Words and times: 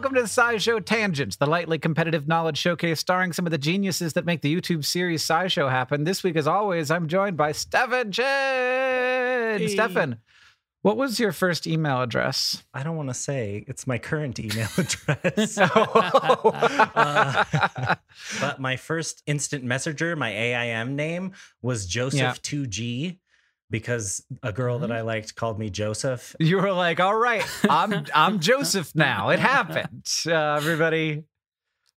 Welcome 0.00 0.16
to 0.16 0.22
the 0.22 0.28
SciShow 0.28 0.82
Tangents, 0.82 1.36
the 1.36 1.44
lightly 1.44 1.78
competitive 1.78 2.26
knowledge 2.26 2.56
showcase 2.56 2.98
starring 2.98 3.34
some 3.34 3.46
of 3.46 3.50
the 3.50 3.58
geniuses 3.58 4.14
that 4.14 4.24
make 4.24 4.40
the 4.40 4.56
YouTube 4.56 4.82
series 4.82 5.22
SciShow 5.22 5.68
happen. 5.68 6.04
This 6.04 6.24
week, 6.24 6.36
as 6.36 6.46
always, 6.46 6.90
I'm 6.90 7.06
joined 7.06 7.36
by 7.36 7.52
Stefan 7.52 8.10
Chin. 8.10 9.68
Stefan, 9.68 10.16
what 10.80 10.96
was 10.96 11.20
your 11.20 11.32
first 11.32 11.66
email 11.66 12.00
address? 12.00 12.64
I 12.72 12.82
don't 12.82 12.96
want 12.96 13.10
to 13.10 13.14
say 13.14 13.62
it's 13.68 13.86
my 13.86 13.98
current 13.98 14.40
email 14.40 14.68
address. 14.78 15.58
Oh. 15.74 16.50
Uh, 16.94 17.94
but 18.40 18.58
my 18.58 18.76
first 18.78 19.22
instant 19.26 19.64
messenger, 19.64 20.16
my 20.16 20.30
AIM 20.30 20.96
name 20.96 21.32
was 21.60 21.86
Joseph2G 21.86 23.18
because 23.70 24.24
a 24.42 24.52
girl 24.52 24.80
that 24.80 24.92
I 24.92 25.00
liked 25.02 25.34
called 25.34 25.58
me 25.58 25.70
Joseph. 25.70 26.34
you 26.38 26.56
were 26.58 26.72
like, 26.72 27.00
all 27.00 27.16
right, 27.16 27.44
I'm 27.68 28.04
I'm 28.14 28.40
Joseph 28.40 28.92
now. 28.94 29.30
It 29.30 29.38
happened. 29.38 30.06
Uh, 30.26 30.54
everybody. 30.54 31.24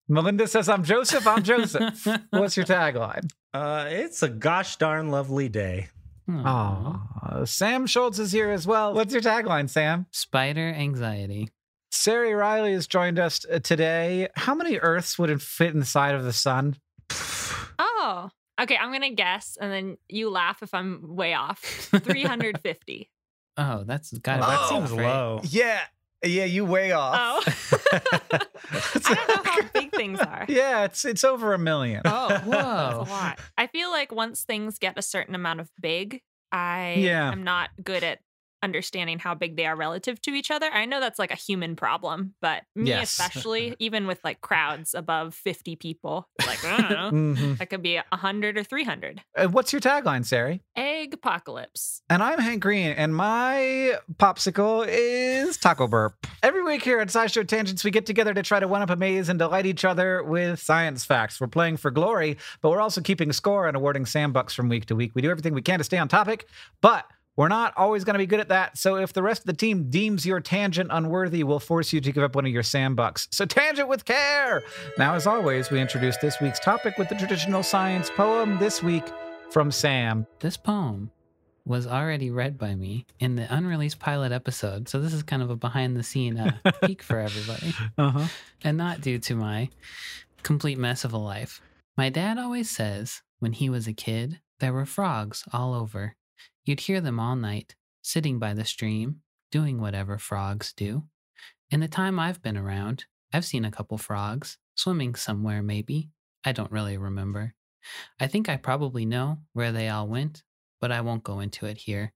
Melinda 0.07 0.47
says 0.47 0.69
I'm 0.69 0.84
Joseph. 0.84 1.25
I'm 1.25 1.44
Joseph. 1.44 2.06
What's 2.29 2.57
your 2.57 2.66
tagline? 2.66 3.29
Uh, 3.53 3.85
it's 3.89 4.22
a 4.22 4.29
gosh 4.29 4.75
darn 4.75 5.09
lovely 5.09 5.50
day. 5.50 5.88
Oh, 6.29 7.01
Sam 7.45 7.85
Schultz 7.85 8.19
is 8.19 8.31
here 8.31 8.50
as 8.51 8.66
well. 8.66 8.94
What's 8.94 9.13
your 9.13 9.22
tagline, 9.22 9.69
Sam? 9.69 10.05
Spider 10.11 10.67
anxiety. 10.69 11.50
Ceri 11.94 12.38
Riley 12.38 12.73
has 12.73 12.88
joined 12.88 13.19
us 13.19 13.45
uh, 13.51 13.59
today. 13.59 14.28
How 14.35 14.55
many 14.55 14.78
Earths 14.78 15.19
would 15.19 15.29
it 15.29 15.41
fit 15.41 15.75
inside 15.75 16.16
of 16.16 16.23
the 16.23 16.34
sun? 16.34 16.78
Oh, 17.78 18.29
okay. 18.62 18.78
I'm 18.78 18.91
gonna 18.91 19.12
guess, 19.14 19.58
and 19.59 19.72
then 19.72 19.97
you 20.09 20.30
laugh 20.30 20.62
if 20.64 20.74
I'm 20.74 21.16
way 21.16 21.34
off. 21.34 21.59
350. 21.62 23.09
Oh, 23.56 23.84
that's 23.86 24.12
got 24.18 24.40
Oh, 24.41 24.47
that 24.50 24.68
seems 24.68 24.91
low. 24.91 25.40
Yeah, 25.44 25.80
yeah, 26.24 26.46
you 26.46 26.66
way 26.66 26.91
off. 26.91 27.46
Oh, 27.46 27.80
I 29.06 29.14
don't 29.14 29.28
know 29.30 29.44
how 29.44 29.62
big 29.72 29.91
things 29.96 30.19
are. 30.19 30.46
yeah, 30.50 30.86
it's 30.86 31.06
it's 31.06 31.24
over 31.24 31.53
a 31.53 31.59
million. 31.59 32.02
Oh, 32.03 32.30
that's 32.30 32.46
Whoa. 32.47 33.06
a 33.06 33.08
lot. 33.08 33.40
I 33.56 33.68
feel 33.68 33.91
like 33.91 34.12
once 34.12 34.44
things 34.44 34.80
get 34.80 34.97
a 34.97 35.03
certain 35.03 35.35
amount 35.35 35.59
of 35.59 35.70
big, 35.80 36.24
I 36.52 36.94
Yeah. 36.97 37.31
am 37.31 37.44
not 37.44 37.70
good 37.84 38.03
at 38.03 38.22
understanding 38.63 39.19
how 39.19 39.35
big 39.35 39.57
they 39.57 39.66
are 39.66 39.75
relative 39.75 40.22
to 40.24 40.31
each 40.31 40.50
other. 40.50 40.68
I 40.72 40.85
know 40.85 41.00
that's 41.00 41.19
like 41.19 41.31
a 41.31 41.35
human 41.35 41.75
problem, 41.75 42.34
but 42.41 42.63
me 42.75 42.90
Yes. 42.90 43.12
especially, 43.19 43.75
even 43.79 44.07
with 44.07 44.19
like 44.24 44.41
crowds 44.41 44.94
above 44.96 45.35
50 45.35 45.75
people, 45.75 46.29
like 46.47 46.63
I 46.66 46.78
don't 46.78 46.90
know, 46.91 47.12
Mhm. 47.12 47.57
that 47.59 47.69
could 47.69 47.84
be 47.84 47.97
100 48.12 48.57
or 48.57 48.63
300. 48.63 49.22
Uh, 49.38 49.47
what's 49.47 49.72
your 49.73 49.81
tagline, 49.81 50.22
Ceri? 50.22 50.62
Egg 50.75 51.13
apocalypse. 51.13 52.02
And 52.09 52.23
I'm 52.23 52.40
Hank 52.40 52.62
Green, 52.62 52.91
and 52.91 53.16
my 53.16 53.97
popsicle 54.18 54.85
is 54.88 55.57
Taco 55.57 55.88
Burp. 55.88 56.16
Every 56.41 56.63
week 56.63 56.84
here 56.84 57.00
at 57.00 57.09
SciShow 57.09 57.47
Tangents, 57.47 57.84
we 57.84 57.91
get 57.91 58.06
together 58.06 58.34
to 58.34 58.41
try 58.44 58.59
to 58.59 58.68
one 58.68 58.82
up 58.82 58.90
a 58.90 58.96
maze 58.96 59.29
and 59.29 59.37
delight 59.37 59.66
each 59.66 59.84
other 59.85 60.23
with 60.23 60.59
science 60.61 61.03
facts. 61.05 61.41
We're 61.41 61.47
playing 61.47 61.78
for 61.78 61.91
glory, 61.91 62.37
but 62.61 62.70
we're 62.70 62.82
also 62.82 63.02
keeping 63.02 63.32
score 63.34 63.67
and 63.67 63.76
awarding 63.76 64.05
Sam 64.05 64.32
bucks 64.32 64.53
from 64.53 64.70
week 64.70 64.85
to 64.87 64.96
week. 64.96 65.11
We 65.16 65.22
do 65.22 65.29
everything 65.29 65.53
we 65.53 65.61
can 65.61 65.79
to 65.79 65.84
stay 65.84 65.97
on 65.97 66.08
topic, 66.08 66.47
but 66.82 67.05
we're 67.35 67.47
not 67.47 67.74
always 67.78 68.03
going 68.03 68.14
to 68.14 68.20
be 68.20 68.28
good 68.28 68.40
at 68.40 68.50
that. 68.50 68.78
So 68.78 68.97
if 68.97 69.14
the 69.14 69.24
rest 69.24 69.41
of 69.41 69.46
the 69.47 69.53
team 69.53 69.90
deems 69.90 70.26
your 70.26 70.40
tangent 70.40 70.90
unworthy, 70.91 71.44
we'll 71.44 71.59
force 71.59 71.91
you 71.91 72.00
to 72.02 72.12
give 72.12 72.24
up 72.24 72.35
one 72.35 72.46
of 72.46 72.52
your 72.52 72.64
Sambucks. 72.64 73.28
So 73.32 73.46
tangent 73.46 73.88
with 73.88 74.06
care. 74.06 74.62
Now, 74.97 75.16
as 75.16 75.26
always, 75.26 75.72
we 75.72 75.82
introduce 75.82 76.18
this 76.18 76.40
week's 76.40 76.59
topic 76.59 76.97
with 76.97 77.09
the 77.09 77.16
traditional 77.16 77.64
science 77.64 78.09
poem. 78.12 78.59
This 78.59 78.84
week 78.84 79.03
from 79.50 79.72
Sam. 79.72 80.28
This 80.40 80.58
poem 80.58 81.12
was 81.66 81.88
already 81.88 82.30
read 82.30 82.58
by 82.58 82.76
me 82.76 83.06
in 83.20 83.35
the 83.35 83.47
unreleased 83.56 84.00
pilot 84.00 84.32
episode. 84.32 84.90
So 84.90 85.00
this 85.00 85.14
is 85.14 85.24
kind 85.24 85.41
of 85.41 85.50
a 85.50 85.56
behind 85.56 85.96
the 85.96 86.03
scene 86.03 86.38
uh, 86.38 86.52
peek 86.84 87.02
for 87.02 87.20
everybody. 87.20 87.74
Uh 87.97 88.09
huh. 88.09 88.28
and 88.64 88.78
not 88.78 89.02
due 89.02 89.20
to 89.20 89.35
my 89.35 89.70
complete 90.44 90.78
mess 90.78 91.06
of 91.06 91.14
a 91.14 91.18
life. 91.18 91.62
My 91.97 92.09
dad 92.09 92.38
always 92.38 92.70
says 92.70 93.22
when 93.40 93.53
he 93.53 93.70
was 93.70 93.88
a 93.88 93.94
kid, 93.94 94.40
there 94.59 94.74
were 94.74 94.85
frogs 94.85 95.44
all 95.53 95.74
over. 95.74 96.16
You'd 96.65 96.81
hear 96.81 97.01
them 97.01 97.19
all 97.19 97.35
night, 97.35 97.75
sitting 98.01 98.39
by 98.39 98.53
the 98.53 98.65
stream, 98.65 99.21
doing 99.51 99.81
whatever 99.81 100.17
frogs 100.17 100.73
do. 100.73 101.03
In 101.69 101.79
the 101.79 101.87
time 101.87 102.19
I've 102.19 102.41
been 102.41 102.57
around, 102.57 103.05
I've 103.33 103.45
seen 103.45 103.65
a 103.65 103.71
couple 103.71 103.97
frogs 103.97 104.57
swimming 104.75 105.15
somewhere, 105.15 105.61
maybe. 105.61 106.09
I 106.45 106.51
don't 106.51 106.71
really 106.71 106.97
remember. 106.97 107.53
I 108.19 108.27
think 108.27 108.47
I 108.47 108.57
probably 108.57 109.05
know 109.05 109.39
where 109.53 109.71
they 109.71 109.89
all 109.89 110.07
went, 110.07 110.43
but 110.79 110.91
I 110.91 111.01
won't 111.01 111.23
go 111.23 111.39
into 111.39 111.65
it 111.65 111.79
here. 111.79 112.13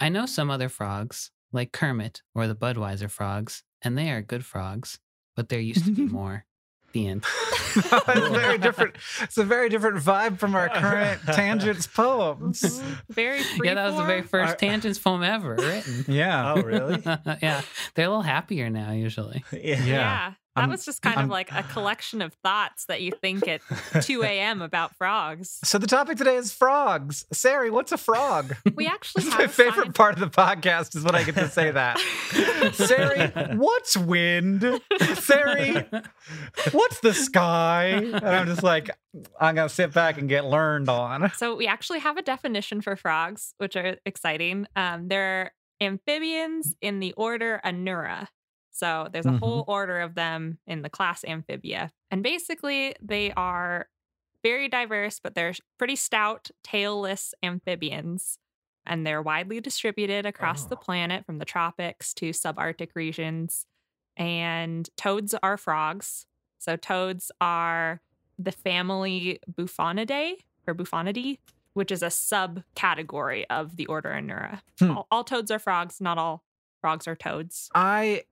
I 0.00 0.08
know 0.08 0.26
some 0.26 0.50
other 0.50 0.68
frogs, 0.68 1.30
like 1.52 1.72
Kermit 1.72 2.22
or 2.34 2.46
the 2.46 2.54
Budweiser 2.54 3.10
frogs, 3.10 3.62
and 3.82 3.96
they 3.96 4.10
are 4.10 4.22
good 4.22 4.44
frogs, 4.44 4.98
but 5.34 5.48
there 5.48 5.60
used 5.60 5.84
to 5.84 5.92
be 5.92 6.06
more. 6.06 6.46
The 6.96 7.08
end. 7.08 7.24
it's 7.76 8.28
very 8.28 8.56
different. 8.56 8.96
It's 9.20 9.36
a 9.36 9.44
very 9.44 9.68
different 9.68 9.98
vibe 9.98 10.38
from 10.38 10.54
our 10.54 10.70
current 10.70 11.20
tangents 11.26 11.86
poems. 11.86 12.62
Mm-hmm. 12.62 13.12
Very 13.12 13.42
free 13.42 13.60
yeah, 13.68 13.74
that 13.74 13.86
was 13.88 13.96
the 13.96 14.04
very 14.04 14.22
first 14.22 14.54
Are- 14.54 14.56
tangents 14.56 14.98
poem 14.98 15.22
ever 15.22 15.56
written. 15.56 16.06
Yeah. 16.08 16.54
Oh, 16.54 16.62
really? 16.62 17.02
yeah, 17.04 17.60
they're 17.94 18.06
a 18.06 18.08
little 18.08 18.22
happier 18.22 18.70
now, 18.70 18.92
usually. 18.92 19.44
yeah. 19.52 19.84
Yeah. 19.84 20.32
That 20.56 20.62
I'm- 20.62 20.70
was 20.70 20.84
just 20.84 21.02
kind 21.02 21.16
I'm- 21.16 21.26
of 21.26 21.30
like 21.30 21.52
a 21.52 21.62
collection 21.62 22.20
of 22.22 22.32
thoughts 22.42 22.86
that 22.86 23.02
you 23.02 23.12
think 23.12 23.46
at 23.46 23.60
2 24.02 24.22
a.m. 24.24 24.62
about 24.62 24.96
frogs. 24.96 25.58
So 25.62 25.78
the 25.78 25.86
topic 25.86 26.16
today 26.18 26.36
is 26.36 26.52
frogs. 26.52 27.24
Ceri, 27.32 27.70
what's 27.70 27.92
a 27.92 27.98
frog? 27.98 28.56
We 28.74 28.86
actually 28.86 29.24
have 29.24 29.38
my 29.38 29.44
a 29.44 29.48
favorite 29.48 29.74
science- 29.76 29.96
part 29.96 30.14
of 30.14 30.20
the 30.20 30.28
podcast 30.30 30.96
is 30.96 31.04
when 31.04 31.14
I 31.14 31.22
get 31.22 31.34
to 31.36 31.48
say 31.48 31.70
that. 31.70 31.98
Ceri, 32.72 33.56
what's 33.56 33.96
wind? 33.96 34.62
Ceri, 34.62 36.06
what's 36.72 37.00
the 37.00 37.12
sky? 37.14 37.86
And 37.88 38.14
I'm 38.26 38.46
just 38.46 38.62
like, 38.62 38.90
I'm 39.40 39.54
gonna 39.54 39.68
sit 39.68 39.92
back 39.92 40.18
and 40.18 40.28
get 40.28 40.44
learned 40.46 40.88
on. 40.88 41.30
So 41.36 41.54
we 41.54 41.66
actually 41.66 42.00
have 42.00 42.16
a 42.16 42.22
definition 42.22 42.80
for 42.80 42.96
frogs, 42.96 43.54
which 43.58 43.76
are 43.76 43.96
exciting. 44.06 44.66
Um, 44.74 45.08
they're 45.08 45.52
amphibians 45.80 46.74
in 46.80 47.00
the 47.00 47.12
order 47.14 47.60
Anura. 47.64 48.28
So 48.76 49.08
there's 49.10 49.26
a 49.26 49.30
Mhm. 49.30 49.38
whole 49.40 49.64
order 49.66 50.00
of 50.00 50.14
them 50.14 50.58
in 50.66 50.82
the 50.82 50.90
class 50.90 51.24
Amphibia. 51.24 51.92
And 52.10 52.22
basically, 52.22 52.94
they 53.00 53.32
are 53.32 53.88
very 54.42 54.68
diverse, 54.68 55.18
but 55.18 55.34
they're 55.34 55.54
pretty 55.78 55.96
stout, 55.96 56.50
tailless 56.62 57.32
amphibians. 57.42 58.38
And 58.84 59.06
they're 59.06 59.22
widely 59.22 59.60
distributed 59.60 60.26
across 60.26 60.64
the 60.66 60.76
Oh. 60.76 60.80
planet 60.80 61.24
from 61.24 61.38
the 61.38 61.44
tropics 61.46 62.12
to 62.14 62.30
subarctic 62.30 62.90
regions. 62.94 63.66
And 64.16 64.88
toads 64.96 65.34
are 65.42 65.56
frogs. 65.56 66.26
So 66.58 66.76
toads 66.76 67.32
are 67.40 68.00
the 68.38 68.52
family 68.52 69.40
Bufonidae 69.50 70.36
or 70.66 70.74
Buffonidae, 70.74 71.38
which 71.72 71.90
is 71.90 72.02
a 72.02 72.06
subcategory 72.08 73.46
of 73.50 73.76
the 73.76 73.86
order 73.86 74.10
Anura. 74.10 74.60
Hmm. 74.78 74.98
All, 74.98 75.06
all 75.10 75.24
toads 75.24 75.50
are 75.50 75.58
frogs, 75.58 76.00
not 76.00 76.18
all 76.18 76.44
frogs 76.80 77.08
are 77.08 77.16
toads. 77.16 77.70
I 77.74 78.24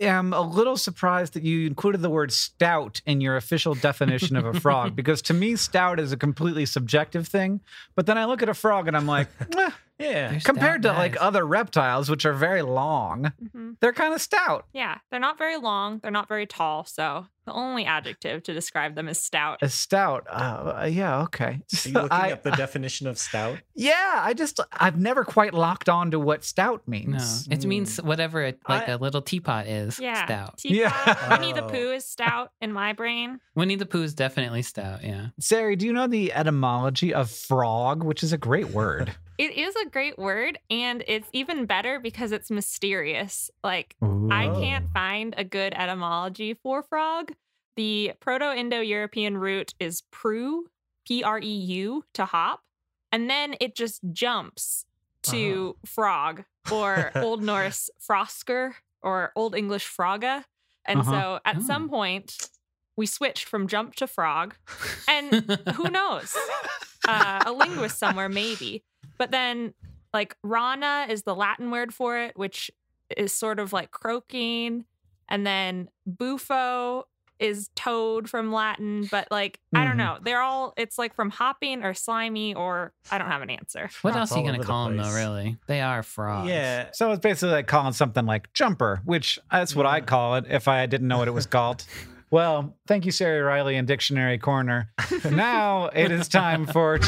am 0.00 0.32
a 0.32 0.40
little 0.40 0.76
surprised 0.76 1.32
that 1.32 1.42
you 1.42 1.66
included 1.66 2.02
the 2.02 2.10
word 2.10 2.32
stout 2.32 3.00
in 3.06 3.20
your 3.20 3.36
official 3.36 3.74
definition 3.74 4.36
of 4.36 4.44
a 4.44 4.54
frog 4.60 4.94
because 4.94 5.22
to 5.22 5.34
me 5.34 5.56
stout 5.56 5.98
is 5.98 6.12
a 6.12 6.16
completely 6.16 6.64
subjective 6.66 7.26
thing 7.26 7.60
but 7.94 8.06
then 8.06 8.16
i 8.16 8.24
look 8.24 8.42
at 8.42 8.48
a 8.48 8.54
frog 8.54 8.86
and 8.88 8.96
i'm 8.96 9.06
like 9.06 9.28
eh, 9.56 9.70
Yeah. 9.98 10.30
They're 10.30 10.40
compared 10.40 10.82
to 10.82 10.88
stout 10.88 10.98
like 10.98 11.16
other 11.20 11.44
reptiles 11.46 12.08
which 12.10 12.24
are 12.24 12.32
very 12.32 12.62
long 12.62 13.32
Mhm. 13.42 13.76
they're 13.80 13.92
kind 13.92 14.14
of 14.14 14.20
stout 14.20 14.66
Yeah, 14.72 14.98
they're 15.10 15.20
not 15.20 15.38
very 15.38 15.56
long, 15.56 15.98
they're 16.00 16.10
not 16.10 16.28
very 16.28 16.46
tall. 16.46 16.84
So 16.84 17.26
the 17.46 17.52
only 17.54 17.86
adjective 17.86 18.42
to 18.42 18.52
describe 18.52 18.94
them 18.94 19.08
is 19.08 19.18
stout. 19.18 19.58
a 19.62 19.68
stout 19.70 20.26
uh, 20.30 20.86
yeah 20.90 21.20
okay 21.22 21.60
Are 21.62 21.78
you 21.88 21.92
looking 21.94 22.08
I- 22.12 22.32
up 22.32 22.42
the 22.42 22.50
definition 22.50 23.06
of 23.06 23.18
stout? 23.18 23.58
yeah 23.74 24.20
i 24.22 24.34
just 24.34 24.60
i've 24.72 24.98
never 24.98 25.24
quite 25.24 25.54
locked 25.54 25.88
on 25.88 26.10
to 26.10 26.18
what 26.18 26.44
stout 26.44 26.82
No, 26.86 26.90
means 26.92 27.48
it 27.50 27.64
means 27.64 27.96
whatever 28.02 28.42
it, 28.42 28.60
like 28.68 28.88
I- 28.88 28.92
a 28.92 28.98
little 28.98 29.22
teapot 29.22 29.66
is. 29.66 29.98
Yeah. 29.98 30.24
Stout. 30.26 30.58
Teapot. 30.58 30.76
Yeah. 31.06 31.38
Winnie 31.38 31.52
the 31.54 31.64
Oh. 31.64 31.68
Pooh 31.68 31.92
is 31.92 32.04
stout 32.04 32.52
in 32.60 32.72
my 32.72 32.92
brain. 32.92 33.40
Winnie 33.54 33.76
the 33.76 33.86
Pooh 33.86 34.02
is 34.02 34.14
definitely 34.14 34.62
stout. 34.62 35.02
Yeah. 35.02 35.28
Ceri, 35.40 35.76
do 35.78 35.86
you 35.86 35.92
know 35.92 36.06
the 36.06 36.32
etymology 36.32 37.12
of 37.14 37.30
frog 37.30 38.02
which 38.04 38.22
is 38.22 38.32
a 38.32 38.38
great 38.38 38.68
word 38.70 39.14
It 39.38 39.56
is 39.56 39.74
a 39.76 39.88
great 39.88 40.18
word, 40.18 40.58
and 40.68 41.04
it's 41.06 41.28
even 41.32 41.64
better 41.64 42.00
because 42.00 42.32
it's 42.32 42.50
mysterious. 42.50 43.50
Like, 43.62 43.94
I 44.02 44.48
can't 44.60 44.90
find 44.92 45.32
a 45.38 45.44
good 45.44 45.72
etymology 45.74 46.54
for 46.54 46.82
frog. 46.82 47.32
The 47.76 48.12
Proto 48.20 48.52
Indo 48.52 48.80
European 48.80 49.38
root 49.38 49.74
is 49.78 50.02
prue, 50.10 50.66
P 51.06 51.22
R 51.22 51.38
E 51.38 51.46
U, 51.46 52.04
to 52.14 52.24
hop. 52.24 52.62
And 53.12 53.30
then 53.30 53.54
it 53.60 53.76
just 53.76 54.00
jumps 54.12 54.84
to 55.24 55.76
frog 55.86 56.44
or 56.70 57.12
Old 57.16 57.42
Norse 57.42 57.90
frosker 58.00 58.72
or 59.02 59.30
Old 59.36 59.54
English 59.54 59.86
froga. 59.86 60.44
And 60.84 61.00
Uh-huh. 61.00 61.10
so 61.12 61.38
at 61.44 61.58
Oh. 61.58 61.60
some 61.60 61.88
point, 61.88 62.50
we 62.96 63.06
switched 63.06 63.44
from 63.48 63.68
jump 63.68 63.94
to 63.96 64.08
frog. 64.08 64.56
And 65.06 65.32
who 65.76 65.88
knows? 65.90 66.36
Uh, 67.06 67.44
a 67.46 67.52
linguist 67.52 67.98
somewhere, 67.98 68.28
maybe. 68.28 68.82
But 69.18 69.30
then, 69.30 69.74
like, 70.14 70.36
rana 70.42 71.06
is 71.10 71.24
the 71.24 71.34
Latin 71.34 71.70
word 71.70 71.92
for 71.92 72.18
it, 72.18 72.36
which 72.38 72.70
is 73.16 73.34
sort 73.34 73.58
of 73.58 73.72
like 73.72 73.90
croaking. 73.90 74.84
And 75.28 75.46
then 75.46 75.88
bufo 76.06 77.06
is 77.38 77.70
toad 77.76 78.28
from 78.28 78.52
Latin. 78.52 79.06
But, 79.10 79.28
like, 79.30 79.60
I 79.74 79.84
don't 79.84 79.94
Mhm. 79.94 79.96
know. 79.98 80.18
They're 80.22 80.40
all, 80.40 80.72
it's 80.76 80.98
like 80.98 81.14
from 81.14 81.30
hopping 81.30 81.84
or 81.84 81.94
slimy, 81.94 82.54
or 82.54 82.92
I 83.12 83.18
don't 83.18 83.28
have 83.28 83.42
an 83.42 83.50
answer. 83.50 83.82
What 84.02 84.12
Frogs 84.14 84.16
else 84.16 84.32
are 84.32 84.38
you 84.38 84.44
gonna 84.44 84.56
over 84.58 84.62
the 84.64 84.66
call 84.66 84.88
them 84.88 84.96
though? 84.96 85.14
Really, 85.14 85.56
they 85.68 85.80
are 85.80 86.02
frogs. 86.02 86.48
Yeah. 86.48 86.88
So 86.92 87.12
it's 87.12 87.20
basically 87.20 87.50
like 87.52 87.66
calling 87.68 87.92
something 87.92 88.26
like 88.26 88.52
jumper, 88.54 89.02
which 89.04 89.38
that's 89.52 89.76
what 89.76 89.86
I'd 89.86 90.06
call 90.06 90.34
it 90.36 90.46
if 90.48 90.66
I 90.66 90.86
didn't 90.86 91.06
know 91.06 91.18
what 91.18 91.28
it 91.28 91.34
was 91.34 91.46
called. 91.46 91.84
well, 92.30 92.76
thank 92.88 93.06
you, 93.06 93.12
Ceri 93.12 93.46
Riley 93.46 93.76
and 93.76 93.86
Dictionary 93.86 94.38
Corner. 94.38 94.90
now 95.30 95.86
it 95.94 96.10
is 96.10 96.26
time 96.28 96.66
for 96.66 96.98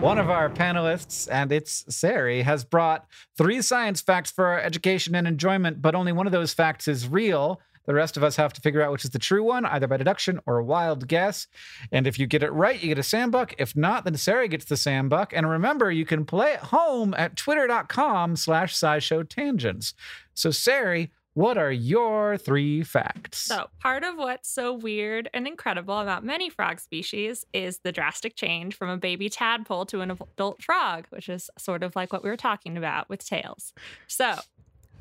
one 0.00 0.18
of 0.18 0.30
our 0.30 0.48
panelists, 0.48 1.28
and 1.30 1.50
it's 1.50 1.82
Ceri, 1.84 2.44
has 2.44 2.64
brought 2.64 3.06
three 3.36 3.60
science 3.60 4.00
facts 4.00 4.30
for 4.30 4.46
our 4.46 4.60
education 4.60 5.16
and 5.16 5.26
enjoyment, 5.26 5.82
but 5.82 5.96
only 5.96 6.12
one 6.12 6.26
of 6.26 6.32
those 6.32 6.54
facts 6.54 6.86
is 6.86 7.08
real. 7.08 7.60
The 7.86 7.94
rest 7.94 8.16
of 8.16 8.22
us 8.22 8.36
have 8.36 8.52
to 8.52 8.60
figure 8.60 8.80
out 8.80 8.92
which 8.92 9.04
is 9.04 9.10
the 9.10 9.18
true 9.18 9.42
one, 9.42 9.64
either 9.64 9.88
by 9.88 9.96
deduction 9.96 10.38
or 10.46 10.58
a 10.58 10.64
wild 10.64 11.08
guess. 11.08 11.48
And 11.90 12.06
if 12.06 12.16
you 12.16 12.28
get 12.28 12.44
it 12.44 12.52
right, 12.52 12.80
you 12.80 12.88
get 12.88 12.98
a 12.98 13.02
Sambuck. 13.02 13.54
If 13.58 13.74
not, 13.74 14.04
then 14.04 14.14
Ceri 14.14 14.48
gets 14.48 14.66
the 14.66 14.76
Sambuck. 14.76 15.32
And 15.32 15.48
remember, 15.48 15.90
you 15.90 16.06
can 16.06 16.24
play 16.24 16.52
at 16.52 16.64
home 16.64 17.12
at 17.14 17.34
twitter.com 17.34 18.36
slash 18.36 18.76
scishow 18.76 19.28
tangents. 19.28 19.94
So, 20.34 20.50
Ceri, 20.50 21.10
what 21.38 21.56
are 21.56 21.70
your 21.70 22.36
three 22.36 22.82
facts? 22.82 23.38
So, 23.38 23.68
part 23.78 24.02
of 24.02 24.16
what's 24.16 24.50
so 24.50 24.72
weird 24.72 25.30
and 25.32 25.46
incredible 25.46 25.96
about 26.00 26.24
many 26.24 26.50
frog 26.50 26.80
species 26.80 27.44
is 27.52 27.78
the 27.84 27.92
drastic 27.92 28.34
change 28.34 28.74
from 28.74 28.88
a 28.88 28.96
baby 28.96 29.28
tadpole 29.28 29.86
to 29.86 30.00
an 30.00 30.10
adult 30.10 30.60
frog, 30.60 31.06
which 31.10 31.28
is 31.28 31.48
sort 31.56 31.84
of 31.84 31.94
like 31.94 32.12
what 32.12 32.24
we 32.24 32.28
were 32.28 32.36
talking 32.36 32.76
about 32.76 33.08
with 33.08 33.24
tails. 33.24 33.72
So, 34.08 34.34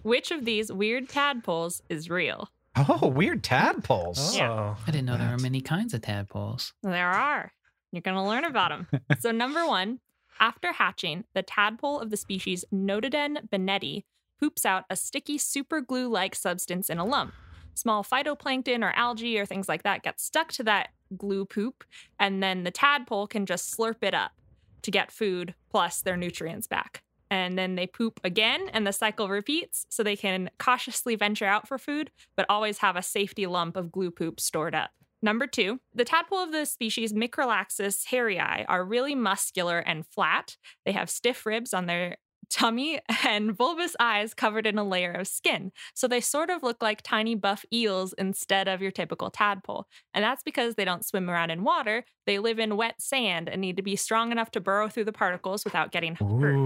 which 0.03 0.29
of 0.29 0.45
these 0.45 0.71
weird 0.71 1.09
tadpoles 1.09 1.81
is 1.89 2.07
real? 2.07 2.51
Oh, 2.75 3.07
weird 3.07 3.43
tadpoles. 3.43 4.35
Oh. 4.35 4.37
Yeah. 4.37 4.75
I 4.85 4.91
didn't 4.91 5.07
know 5.07 5.17
there 5.17 5.31
were 5.31 5.41
many 5.41 5.61
kinds 5.61 5.95
of 5.95 6.03
tadpoles. 6.03 6.71
There 6.83 7.09
are. 7.09 7.51
You're 7.91 8.01
going 8.01 8.15
to 8.15 8.21
learn 8.21 8.43
about 8.43 8.69
them. 8.69 8.87
so, 9.19 9.31
number 9.31 9.65
one, 9.65 10.01
after 10.39 10.71
hatching, 10.71 11.23
the 11.33 11.41
tadpole 11.41 11.99
of 11.99 12.11
the 12.11 12.17
species 12.17 12.63
Notaden 12.71 13.49
bennettii 13.49 14.03
poops 14.39 14.65
out 14.65 14.85
a 14.89 14.95
sticky 14.95 15.37
super 15.37 15.81
glue 15.81 16.07
like 16.09 16.35
substance 16.35 16.89
in 16.89 16.97
a 16.97 17.05
lump. 17.05 17.33
Small 17.73 18.03
phytoplankton 18.03 18.83
or 18.83 18.91
algae 18.95 19.37
or 19.37 19.45
things 19.45 19.69
like 19.69 19.83
that 19.83 20.03
get 20.03 20.19
stuck 20.19 20.51
to 20.53 20.63
that 20.63 20.89
glue 21.15 21.45
poop, 21.45 21.83
and 22.19 22.41
then 22.41 22.63
the 22.63 22.71
tadpole 22.71 23.27
can 23.27 23.45
just 23.45 23.75
slurp 23.75 24.03
it 24.03 24.13
up 24.13 24.31
to 24.81 24.91
get 24.91 25.11
food 25.11 25.53
plus 25.69 26.01
their 26.01 26.17
nutrients 26.17 26.67
back. 26.67 27.03
And 27.29 27.57
then 27.57 27.75
they 27.75 27.87
poop 27.87 28.19
again, 28.23 28.69
and 28.73 28.87
the 28.87 28.93
cycle 28.93 29.27
repeats 29.27 29.85
so 29.89 30.01
they 30.01 30.15
can 30.15 30.49
cautiously 30.59 31.15
venture 31.15 31.45
out 31.45 31.67
for 31.67 31.77
food, 31.77 32.09
but 32.35 32.45
always 32.49 32.79
have 32.79 32.95
a 32.95 33.01
safety 33.01 33.45
lump 33.45 33.75
of 33.75 33.91
glue 33.91 34.11
poop 34.11 34.39
stored 34.39 34.73
up. 34.73 34.91
Number 35.21 35.47
two, 35.47 35.79
the 35.93 36.05
tadpole 36.05 36.39
of 36.39 36.51
the 36.51 36.65
species 36.65 37.11
Micrixalus 37.11 38.05
herrei 38.05 38.65
are 38.67 38.85
really 38.85 39.15
muscular 39.15 39.79
and 39.79 40.05
flat. 40.05 40.57
They 40.85 40.91
have 40.91 41.09
stiff 41.09 41.45
ribs 41.45 41.73
on 41.73 41.87
their 41.87 42.17
tummy 42.49 42.99
and 43.25 43.57
bulbous 43.57 43.95
eyes 43.99 44.33
covered 44.33 44.65
in 44.65 44.77
a 44.77 44.83
layer 44.83 45.11
of 45.11 45.27
skin. 45.27 45.71
So 45.93 46.07
they 46.07 46.21
sort 46.21 46.49
of 46.49 46.63
look 46.63 46.81
like 46.81 47.01
tiny 47.01 47.35
buff 47.35 47.65
eels 47.73 48.13
instead 48.17 48.67
of 48.67 48.81
your 48.81 48.91
typical 48.91 49.29
tadpole. 49.29 49.87
And 50.13 50.23
that's 50.23 50.43
because 50.43 50.75
they 50.75 50.85
don't 50.85 51.05
swim 51.05 51.29
around 51.29 51.51
in 51.51 51.63
water. 51.63 52.05
They 52.25 52.39
live 52.39 52.59
in 52.59 52.77
wet 52.77 53.01
sand 53.01 53.49
and 53.49 53.61
need 53.61 53.77
to 53.77 53.83
be 53.83 53.95
strong 53.95 54.31
enough 54.31 54.51
to 54.51 54.59
burrow 54.61 54.89
through 54.89 55.05
the 55.05 55.13
particles 55.13 55.63
without 55.65 55.91
getting 55.91 56.17
hurt. 56.39 56.61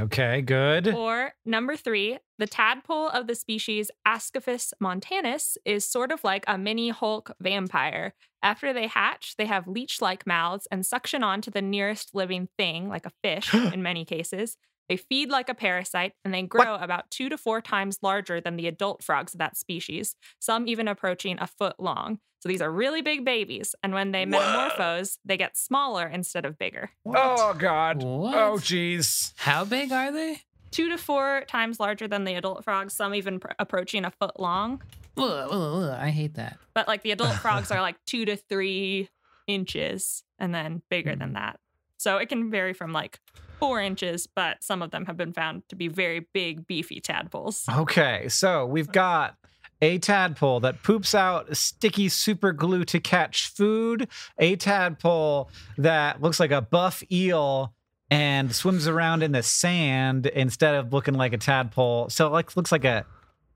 Okay, 0.00 0.40
good. 0.40 0.88
Or 0.88 1.34
number 1.44 1.76
three, 1.76 2.18
the 2.38 2.46
tadpole 2.46 3.08
of 3.08 3.26
the 3.26 3.34
species 3.34 3.90
Ascaphus 4.06 4.72
montanus 4.80 5.58
is 5.64 5.84
sort 5.84 6.10
of 6.10 6.24
like 6.24 6.44
a 6.48 6.56
mini 6.56 6.88
Hulk 6.88 7.32
vampire. 7.40 8.14
After 8.42 8.72
they 8.72 8.86
hatch, 8.86 9.34
they 9.36 9.46
have 9.46 9.68
leech 9.68 10.00
like 10.00 10.26
mouths 10.26 10.66
and 10.70 10.86
suction 10.86 11.22
onto 11.22 11.50
the 11.50 11.60
nearest 11.60 12.14
living 12.14 12.48
thing, 12.56 12.88
like 12.88 13.04
a 13.04 13.12
fish 13.22 13.52
in 13.72 13.82
many 13.82 14.04
cases. 14.04 14.56
They 14.90 14.96
feed 14.96 15.30
like 15.30 15.48
a 15.48 15.54
parasite 15.54 16.14
and 16.24 16.34
they 16.34 16.42
grow 16.42 16.74
about 16.74 17.12
two 17.12 17.28
to 17.28 17.38
four 17.38 17.60
times 17.60 18.00
larger 18.02 18.40
than 18.40 18.56
the 18.56 18.66
adult 18.66 19.04
frogs 19.04 19.34
of 19.34 19.38
that 19.38 19.56
species, 19.56 20.16
some 20.40 20.66
even 20.66 20.88
approaching 20.88 21.38
a 21.40 21.46
foot 21.46 21.76
long. 21.78 22.18
So 22.40 22.48
these 22.48 22.60
are 22.60 22.72
really 22.72 23.00
big 23.00 23.24
babies. 23.24 23.76
And 23.84 23.94
when 23.94 24.10
they 24.10 24.26
metamorphose, 24.26 25.18
they 25.24 25.36
get 25.36 25.56
smaller 25.56 26.08
instead 26.08 26.44
of 26.44 26.58
bigger. 26.58 26.90
Oh 27.06 27.54
God. 27.54 28.02
Oh, 28.02 28.16
what? 28.16 28.34
Oh 28.34 28.54
jeez. 28.54 29.32
How 29.36 29.64
big 29.64 29.92
are 29.92 30.10
they? 30.10 30.42
Two 30.72 30.88
to 30.88 30.98
four 30.98 31.44
times 31.46 31.78
larger 31.78 32.08
than 32.08 32.24
the 32.24 32.34
adult 32.34 32.64
frogs, 32.64 32.92
some 32.92 33.14
even 33.14 33.38
pr- 33.38 33.52
approaching 33.60 34.04
a 34.04 34.10
foot 34.10 34.40
long. 34.40 34.82
Ugh, 35.16 35.24
ugh, 35.24 35.52
ugh, 35.52 35.96
I 36.00 36.10
hate 36.10 36.34
that. 36.34 36.58
But 36.74 36.88
like 36.88 37.02
the 37.02 37.12
adult 37.12 37.34
frogs 37.34 37.70
are 37.70 37.80
like 37.80 38.04
two 38.06 38.24
to 38.24 38.34
three 38.34 39.08
inches 39.46 40.24
and 40.40 40.52
then 40.52 40.82
bigger 40.90 41.14
than 41.14 41.28
hmm. 41.28 41.34
that. 41.34 41.60
So 41.98 42.16
it 42.16 42.28
can 42.28 42.50
vary 42.50 42.72
from 42.72 42.92
like 42.92 43.20
four 43.60 43.80
inches, 43.80 44.26
but 44.26 44.62
some 44.62 44.82
of 44.82 44.90
them 44.90 45.06
have 45.06 45.16
been 45.16 45.32
found 45.32 45.62
to 45.68 45.76
be 45.76 45.86
very 45.86 46.26
big, 46.32 46.66
beefy 46.66 47.00
tadpoles. 47.00 47.64
Okay, 47.68 48.28
so 48.28 48.66
we've 48.66 48.90
got 48.90 49.36
a 49.82 49.98
tadpole 49.98 50.60
that 50.60 50.82
poops 50.82 51.14
out 51.14 51.56
sticky 51.56 52.08
super 52.08 52.52
glue 52.52 52.84
to 52.84 53.00
catch 53.00 53.52
food, 53.52 54.08
a 54.38 54.56
tadpole 54.56 55.50
that 55.78 56.20
looks 56.20 56.40
like 56.40 56.50
a 56.50 56.60
buff 56.60 57.02
eel 57.10 57.72
and 58.10 58.54
swims 58.54 58.88
around 58.88 59.22
in 59.22 59.32
the 59.32 59.42
sand 59.42 60.26
instead 60.26 60.74
of 60.74 60.92
looking 60.92 61.14
like 61.14 61.32
a 61.32 61.38
tadpole. 61.38 62.08
So 62.08 62.26
it 62.26 62.30
like 62.30 62.56
looks 62.56 62.72
like 62.72 62.84
a 62.84 63.06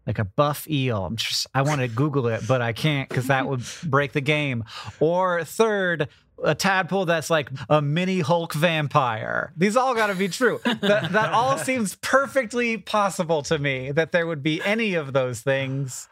like 0.07 0.19
a 0.19 0.25
buff 0.25 0.69
eel. 0.69 1.05
I'm 1.05 1.17
just 1.17 1.47
I 1.55 1.63
want 1.63 1.81
to 1.81 1.89
Google 1.89 2.29
it, 2.29 2.43
but 2.47 2.63
I 2.63 2.73
can't 2.73 3.09
because 3.09 3.27
that 3.29 3.49
would 3.49 3.63
break 3.85 4.13
the 4.13 4.21
game. 4.21 4.65
Or 5.01 5.45
third, 5.45 6.09
a 6.43 6.55
tadpole 6.55 7.05
that's 7.07 7.31
like 7.31 7.49
a 7.69 7.81
mini 7.81 8.21
Hulk 8.21 8.53
vampire. 8.55 9.53
These 9.57 9.77
all 9.77 9.95
got 9.95 10.09
to 10.09 10.15
be 10.15 10.29
true. 10.29 10.61
that 10.65 11.13
that 11.13 11.33
all 11.33 11.59
seems 11.59 11.95
perfectly 11.97 12.77
possible 12.79 13.43
to 13.45 13.59
me 13.59 13.93
that 13.93 14.13
there 14.13 14.27
would 14.27 14.43
be 14.43 14.61
any 14.63 14.95
of 14.95 15.13
those 15.13 15.41
things. 15.41 16.09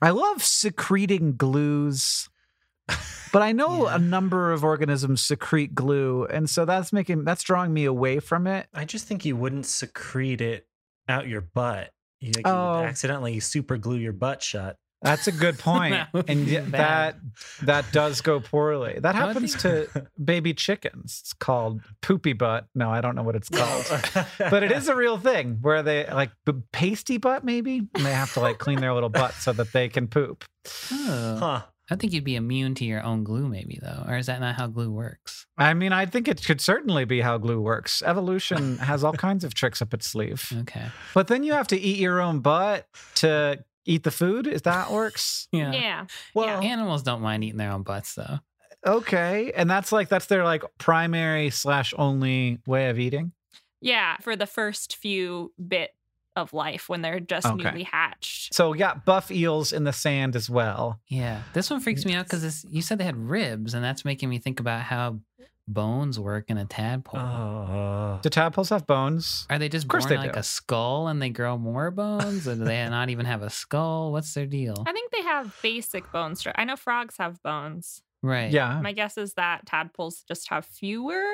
I 0.00 0.10
love 0.10 0.42
secreting 0.42 1.36
glues. 1.36 2.28
But 3.32 3.42
I 3.42 3.52
know 3.52 3.84
Yeah. 3.88 3.96
a 3.96 3.98
number 3.98 4.52
of 4.52 4.64
organisms 4.64 5.22
secrete 5.24 5.74
glue, 5.74 6.24
and 6.26 6.50
so 6.50 6.64
that's 6.64 6.92
making 6.92 7.24
that's 7.24 7.42
drawing 7.42 7.72
me 7.72 7.84
away 7.84 8.18
from 8.20 8.46
it. 8.46 8.66
I 8.74 8.84
just 8.84 9.06
think 9.06 9.24
you 9.24 9.36
wouldn't 9.36 9.66
secrete 9.66 10.40
it 10.40 10.66
out 11.08 11.28
your 11.28 11.40
butt. 11.40 11.90
You, 12.20 12.32
like, 12.36 12.46
you 12.46 12.52
Oh. 12.52 12.80
would 12.80 12.86
accidentally 12.88 13.40
super 13.40 13.76
glue 13.76 13.96
your 13.98 14.12
butt 14.12 14.42
shut. 14.42 14.76
That's 15.02 15.26
a 15.26 15.32
good 15.32 15.58
point, 15.58 15.94
That 16.12 16.28
and 16.28 16.46
be 16.46 16.56
that 16.56 17.16
that 17.62 17.90
does 17.92 18.20
go 18.20 18.40
poorly. 18.40 18.98
That 19.00 19.14
I 19.14 19.26
would 19.26 19.34
happens 19.34 19.54
to 19.62 19.88
baby 20.24 20.54
chickens. 20.54 21.20
It's 21.22 21.32
called 21.32 21.80
poopy 22.00 22.34
butt. 22.34 22.66
No, 22.74 22.90
I 22.90 23.00
don't 23.00 23.16
know 23.16 23.22
what 23.22 23.34
it's 23.34 23.48
called, 23.48 23.84
but 24.38 24.62
it 24.62 24.70
is 24.72 24.88
a 24.88 24.94
real 24.94 25.18
thing 25.18 25.58
where 25.60 25.82
they 25.82 26.06
like 26.06 26.30
b- 26.46 26.62
pasty 26.72 27.18
butt 27.18 27.44
maybe, 27.44 27.88
and 27.94 28.06
they 28.06 28.12
have 28.12 28.32
to 28.34 28.40
like 28.40 28.58
clean 28.58 28.80
their 28.80 28.94
little 28.94 29.08
butt 29.08 29.34
so 29.34 29.52
that 29.52 29.72
they 29.72 29.88
can 29.88 30.06
poop. 30.08 30.44
Oh. 30.92 31.36
Huh. 31.38 31.62
I 31.90 31.96
think 31.96 32.12
you'd 32.14 32.24
be 32.24 32.36
immune 32.36 32.74
to 32.76 32.84
your 32.86 33.02
own 33.02 33.22
glue, 33.22 33.48
maybe 33.48 33.78
though, 33.82 34.04
or 34.08 34.16
is 34.16 34.26
that 34.26 34.40
not 34.40 34.54
how 34.54 34.66
glue 34.66 34.90
works? 34.90 35.46
I 35.58 35.74
mean, 35.74 35.92
I 35.92 36.06
think 36.06 36.26
it 36.26 36.42
could 36.42 36.60
certainly 36.60 37.04
be 37.04 37.20
how 37.20 37.36
glue 37.36 37.60
works. 37.60 38.02
Evolution 38.06 38.78
has 38.78 39.04
all 39.04 39.12
kinds 39.12 39.44
of 39.44 39.52
tricks 39.52 39.82
up 39.82 39.92
its 39.92 40.06
sleeve. 40.06 40.50
Okay. 40.60 40.86
But 41.12 41.26
then 41.26 41.42
you 41.42 41.52
have 41.52 41.66
to 41.68 41.78
eat 41.78 41.98
your 41.98 42.20
own 42.20 42.40
butt 42.40 42.86
to 43.16 43.62
eat 43.84 44.02
the 44.04 44.10
food. 44.10 44.46
Is 44.46 44.62
that 44.62 44.90
works? 44.90 45.48
Yeah. 45.52 45.72
Yeah. 45.72 46.06
Well, 46.34 46.62
Animals 46.62 47.02
don't 47.02 47.22
mind 47.22 47.44
eating 47.44 47.58
their 47.58 47.70
own 47.72 47.82
butts 47.82 48.14
though. 48.14 48.38
Okay, 48.84 49.52
and 49.54 49.70
that's 49.70 49.92
like 49.92 50.08
that's 50.08 50.26
their 50.26 50.42
like 50.44 50.64
primary 50.78 51.50
slash 51.50 51.94
only 51.96 52.58
way 52.66 52.88
of 52.90 52.98
eating. 52.98 53.32
Yeah. 53.80 54.16
For 54.20 54.34
the 54.36 54.46
first 54.46 54.96
few 54.96 55.52
bit 55.68 55.90
of 56.34 56.52
life 56.52 56.88
when 56.88 57.02
they're 57.02 57.20
just 57.20 57.46
Okay. 57.46 57.62
newly 57.62 57.82
hatched. 57.84 58.54
So 58.54 58.70
we 58.70 58.78
got 58.78 59.04
buff 59.04 59.30
eels 59.30 59.72
in 59.72 59.84
the 59.84 59.92
sand 59.92 60.34
as 60.34 60.48
well. 60.48 60.98
Yeah. 61.08 61.42
This 61.52 61.68
one 61.70 61.80
freaks 61.80 62.04
me 62.04 62.14
out 62.14 62.24
because 62.26 62.64
you 62.70 62.80
said 62.82 62.98
they 62.98 63.04
had 63.04 63.16
ribs, 63.16 63.74
and 63.74 63.84
that's 63.84 64.04
making 64.04 64.28
me 64.30 64.38
think 64.38 64.58
about 64.58 64.80
how 64.82 65.20
bones 65.68 66.18
work 66.18 66.46
in 66.48 66.58
a 66.58 66.64
tadpole. 66.64 67.20
Oh. 67.20 68.18
Do 68.22 68.28
tadpoles 68.28 68.70
have 68.70 68.86
bones? 68.86 69.46
Are 69.50 69.58
they 69.58 69.68
just 69.68 69.84
Of 69.84 69.88
course 69.90 70.04
born 70.04 70.10
they 70.16 70.18
like 70.26 70.32
do. 70.34 70.40
a 70.40 70.42
skull 70.42 71.08
and 71.08 71.20
they 71.22 71.30
grow 71.30 71.56
more 71.58 71.90
bones? 71.90 72.46
or 72.48 72.54
do 72.54 72.64
they 72.64 72.84
not 72.88 73.10
even 73.10 73.26
have 73.26 73.42
a 73.42 73.50
skull? 73.50 74.12
What's 74.12 74.32
their 74.34 74.46
deal? 74.46 74.82
I 74.86 74.92
think 74.92 75.10
they 75.12 75.22
have 75.22 75.56
basic 75.62 76.10
bone 76.12 76.34
structure. 76.36 76.60
I 76.60 76.64
know 76.64 76.76
frogs 76.76 77.16
have 77.18 77.42
bones. 77.42 78.02
Right. 78.24 78.52
Yeah, 78.52 78.80
My 78.80 78.92
guess 78.92 79.18
is 79.18 79.34
that 79.34 79.66
tadpoles 79.66 80.22
just 80.28 80.48
have 80.50 80.64
fewer. 80.64 81.24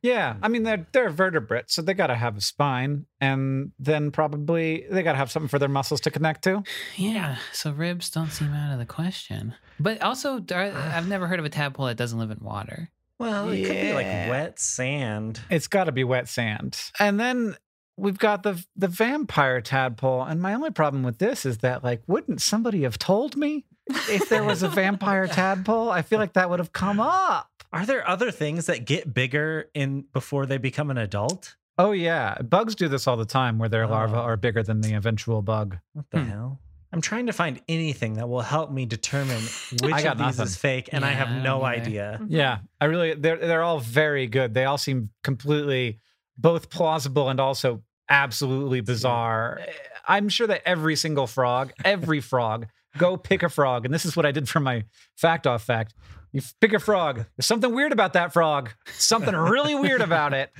yeah. 0.00 0.36
I 0.42 0.48
mean, 0.48 0.62
they're 0.62 0.86
they're 0.92 1.10
vertebrates, 1.10 1.74
so 1.74 1.82
they 1.82 1.92
got 1.92 2.06
to 2.06 2.14
have 2.14 2.38
a 2.38 2.40
spine, 2.40 3.04
and 3.20 3.72
then 3.78 4.10
probably 4.12 4.86
they 4.90 5.02
got 5.02 5.12
to 5.12 5.18
have 5.18 5.30
something 5.30 5.48
for 5.50 5.58
their 5.58 5.68
muscles 5.68 6.00
to 6.02 6.10
connect 6.10 6.44
to. 6.44 6.62
Yeah. 6.96 7.36
So 7.52 7.70
ribs 7.72 8.08
don't 8.08 8.30
seem 8.30 8.54
out 8.54 8.72
of 8.72 8.78
the 8.78 8.86
question. 8.86 9.56
But 9.78 10.00
also, 10.00 10.36
I've 10.54 11.06
never 11.06 11.26
heard 11.26 11.38
of 11.38 11.44
a 11.44 11.50
tadpole 11.50 11.84
that 11.86 11.98
doesn't 11.98 12.18
live 12.18 12.30
in 12.30 12.38
water. 12.40 12.90
Well, 13.18 13.48
it 13.50 13.64
could 13.64 13.74
be 13.80 13.92
like 13.92 14.06
wet 14.06 14.58
sand. 14.60 15.40
It's 15.50 15.66
got 15.68 15.84
to 15.84 15.92
be 15.92 16.04
wet 16.04 16.28
sand. 16.28 16.78
And 16.98 17.18
then 17.18 17.56
we've 17.96 18.18
got 18.18 18.42
the 18.44 18.64
the 18.76 18.88
vampire 18.88 19.60
tadpole. 19.60 20.22
And 20.22 20.40
my 20.40 20.54
only 20.54 20.70
problem 20.70 21.02
with 21.02 21.18
this 21.18 21.44
is 21.44 21.58
that 21.58 21.82
like, 21.82 22.02
wouldn't 22.06 22.40
somebody 22.40 22.82
have 22.82 22.98
told 22.98 23.36
me 23.36 23.64
if 24.08 24.28
there 24.28 24.44
was 24.44 24.62
a 24.62 24.68
vampire 24.68 25.26
tadpole? 25.40 25.90
I 25.90 26.02
feel 26.02 26.18
like 26.18 26.34
that 26.34 26.48
would 26.50 26.60
have 26.60 26.72
come 26.72 27.00
up. 27.00 27.50
Are 27.72 27.84
there 27.84 28.08
other 28.08 28.30
things 28.30 28.66
that 28.66 28.84
get 28.86 29.12
bigger 29.12 29.68
in 29.74 30.04
before 30.12 30.46
they 30.46 30.58
become 30.58 30.90
an 30.90 30.98
adult? 30.98 31.56
Oh 31.76 31.92
yeah, 31.92 32.38
bugs 32.42 32.74
do 32.74 32.88
this 32.88 33.06
all 33.06 33.16
the 33.16 33.24
time, 33.24 33.58
where 33.58 33.68
their 33.68 33.86
larvae 33.86 34.14
Oh. 34.16 34.20
are 34.20 34.36
bigger 34.36 34.62
than 34.62 34.80
the 34.80 34.94
eventual 34.94 35.42
bug. 35.42 35.78
What 35.92 36.06
the 36.10 36.20
Hmm. 36.20 36.28
hell? 36.28 36.60
I'm 36.92 37.00
trying 37.00 37.26
to 37.26 37.32
find 37.32 37.60
anything 37.68 38.14
that 38.14 38.28
will 38.28 38.40
help 38.40 38.70
me 38.70 38.86
determine 38.86 39.40
which 39.82 39.92
I 39.92 40.02
got 40.02 40.12
of 40.12 40.18
these 40.18 40.38
nothing. 40.38 40.44
is 40.44 40.56
fake, 40.56 40.88
and 40.92 41.04
I 41.04 41.10
have 41.10 41.30
no 41.42 41.58
don't 41.60 41.64
either. 41.66 41.82
idea. 41.82 42.18
Mm-hmm. 42.22 42.32
Yeah, 42.34 42.58
I 42.80 42.84
really 42.86 43.14
they're 43.14 43.36
they're 43.36 43.62
all 43.62 43.80
very 43.80 44.26
good. 44.26 44.54
They 44.54 44.64
all 44.64 44.78
seem 44.78 45.10
completely 45.22 45.98
both 46.36 46.70
plausible 46.70 47.28
and 47.28 47.40
also 47.40 47.82
absolutely 48.08 48.80
bizarre. 48.80 49.60
Eh, 49.66 49.72
I'm 50.06 50.28
sure 50.30 50.46
that 50.46 50.62
every 50.66 50.96
single 50.96 51.26
frog, 51.26 51.72
every 51.84 52.20
frog, 52.20 52.66
go 52.96 53.16
pick 53.18 53.42
a 53.42 53.48
frog, 53.50 53.84
and 53.84 53.92
this 53.92 54.06
is 54.06 54.16
what 54.16 54.24
I 54.24 54.32
did 54.32 54.48
for 54.48 54.60
my 54.60 54.84
fact 55.16 55.46
off 55.46 55.62
fact. 55.64 55.94
You 56.32 56.40
pick 56.60 56.72
a 56.72 56.78
frog. 56.78 57.24
There's 57.36 57.46
something 57.46 57.74
weird 57.74 57.92
about 57.92 58.12
that 58.14 58.32
frog. 58.32 58.70
Something 58.86 59.34
really 59.34 59.74
weird 59.74 60.00
about 60.02 60.32
it. 60.34 60.50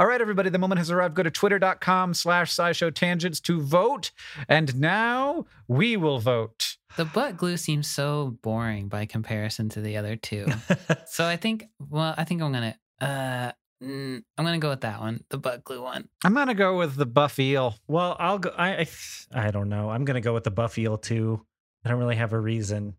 All 0.00 0.06
right, 0.06 0.22
everybody, 0.22 0.48
the 0.48 0.58
moment 0.58 0.78
has 0.78 0.90
arrived. 0.90 1.14
Go 1.14 1.22
to 1.22 1.30
twitter.com 1.30 2.14
slash 2.14 2.56
scishow 2.56 2.92
tangents 2.92 3.38
to 3.40 3.60
vote. 3.60 4.12
And 4.48 4.80
now 4.80 5.44
we 5.68 5.98
will 5.98 6.20
vote. 6.20 6.78
The 6.96 7.04
butt 7.04 7.36
glue 7.36 7.58
seems 7.58 7.86
so 7.86 8.38
boring 8.40 8.88
by 8.88 9.04
comparison 9.04 9.68
to 9.68 9.82
the 9.82 9.98
other 9.98 10.16
two. 10.16 10.46
so 11.06 11.26
I 11.26 11.36
think, 11.36 11.66
well, 11.90 12.14
I 12.16 12.24
think 12.24 12.40
I'm 12.40 12.50
gonna, 12.50 12.76
uh, 12.98 13.52
mm, 13.84 14.22
I'm 14.38 14.44
gonna 14.46 14.58
go 14.58 14.70
with 14.70 14.80
that 14.80 15.00
one, 15.00 15.22
the 15.28 15.36
butt 15.36 15.64
glue 15.64 15.82
one. 15.82 16.08
I'm 16.24 16.32
going 16.32 16.46
to 16.46 16.54
go 16.54 16.78
with 16.78 16.96
the 16.96 17.04
buff 17.04 17.38
eel. 17.38 17.74
well, 17.86 18.16
I'll 18.18 18.38
go. 18.38 18.54
I, 18.56 18.88
I 19.34 19.48
I 19.48 19.50
don't 19.50 19.68
know. 19.68 19.90
I'm 19.90 20.06
gonna 20.06 20.22
go 20.22 20.32
with 20.32 20.44
the 20.44 20.50
buff 20.50 20.78
eel 20.78 20.96
too. 20.96 21.44
I 21.84 21.90
don't 21.90 21.98
really 21.98 22.16
have 22.16 22.32
a 22.32 22.40
reason. 22.40 22.94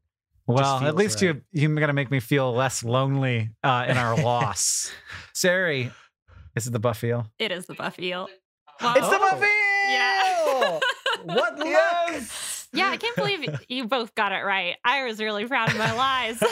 Well, 0.46 0.84
at 0.84 0.96
least 0.96 1.22
right. 1.24 1.42
you 1.52 1.68
you're 1.68 1.76
gonna 1.80 1.94
make 1.94 2.12
me 2.12 2.20
feel 2.20 2.54
less 2.54 2.84
lonely 2.84 3.50
uh, 3.64 3.86
in 3.88 3.98
our 3.98 4.16
loss. 4.24 4.92
Ceri, 5.34 5.92
is 6.56 6.68
it 6.68 6.72
the 6.72 6.80
buff 6.80 7.04
eel? 7.04 7.28
It 7.40 7.52
is 7.52 7.66
the 7.66 7.74
buff 7.74 8.00
eel. 8.00 8.28
It's 8.82 9.10
the 9.10 9.18
buff 9.18 9.42
eel. 9.42 9.92
Yeah. 9.92 10.80
What 11.24 11.60
luck! 11.60 11.68
Yes. 11.68 12.68
yeah, 12.74 12.90
I 12.90 12.98
can't 12.98 13.16
believe 13.16 13.46
you 13.68 13.88
both 13.88 14.16
got 14.16 14.32
it 14.32 14.44
right. 14.44 14.78
I 14.84 15.04
was 15.06 15.20
really 15.20 15.46
proud 15.46 15.70
of 15.70 15.78
my 15.78 15.92
lies. 15.94 16.42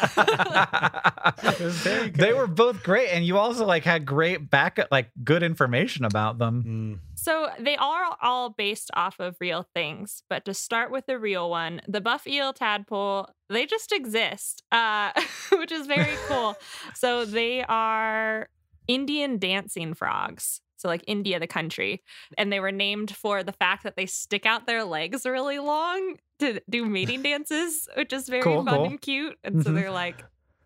It 1.41 1.59
was 1.59 1.75
very 1.77 2.09
they 2.09 2.33
were 2.33 2.47
both 2.47 2.83
great, 2.83 3.09
and 3.09 3.25
you 3.25 3.37
also 3.37 3.65
like 3.65 3.83
had 3.83 4.05
great 4.05 4.49
back 4.49 4.79
like 4.91 5.09
good 5.23 5.43
information 5.43 6.05
about 6.05 6.37
them. 6.37 6.63
Mm. 6.63 7.15
So 7.15 7.49
they 7.59 7.75
are 7.77 8.15
all 8.21 8.49
based 8.49 8.91
off 8.93 9.19
of 9.19 9.35
real 9.39 9.67
things. 9.73 10.23
But 10.29 10.45
to 10.45 10.53
start 10.53 10.91
with 10.91 11.05
the 11.05 11.19
real 11.19 11.49
one, 11.49 11.81
the 11.87 12.01
buff 12.01 12.27
eel 12.27 12.53
tadpole, 12.53 13.29
they 13.49 13.65
just 13.65 13.91
exist, 13.91 14.63
uh, 14.71 15.11
which 15.53 15.71
is 15.71 15.87
very 15.87 16.15
cool. 16.27 16.55
so 16.93 17.25
they 17.25 17.63
are 17.63 18.49
Indian 18.89 19.37
dancing 19.37 19.93
frogs. 19.93 20.59
So, 20.77 20.87
like 20.87 21.03
India, 21.07 21.39
the 21.39 21.47
country. 21.47 22.03
And 22.37 22.51
they 22.51 22.59
were 22.61 22.71
named 22.71 23.15
for 23.15 23.43
the 23.43 23.51
fact 23.53 23.83
that 23.83 23.95
they 23.97 24.05
stick 24.05 24.45
out 24.45 24.65
their 24.65 24.83
legs 24.83 25.25
really 25.25 25.59
long 25.59 26.15
to 26.39 26.61
do 26.69 26.85
mating 26.85 27.21
dances, 27.29 27.87
which 27.95 28.13
is 28.13 28.27
very 28.29 28.43
Cool, 28.43 28.65
fun 28.65 28.75
cool. 28.75 28.85
and 28.85 29.01
cute. 29.01 29.37
And 29.43 29.61
so 29.63 29.71
Mhm. 29.71 29.75
they're 29.75 29.91
like, 29.91 30.23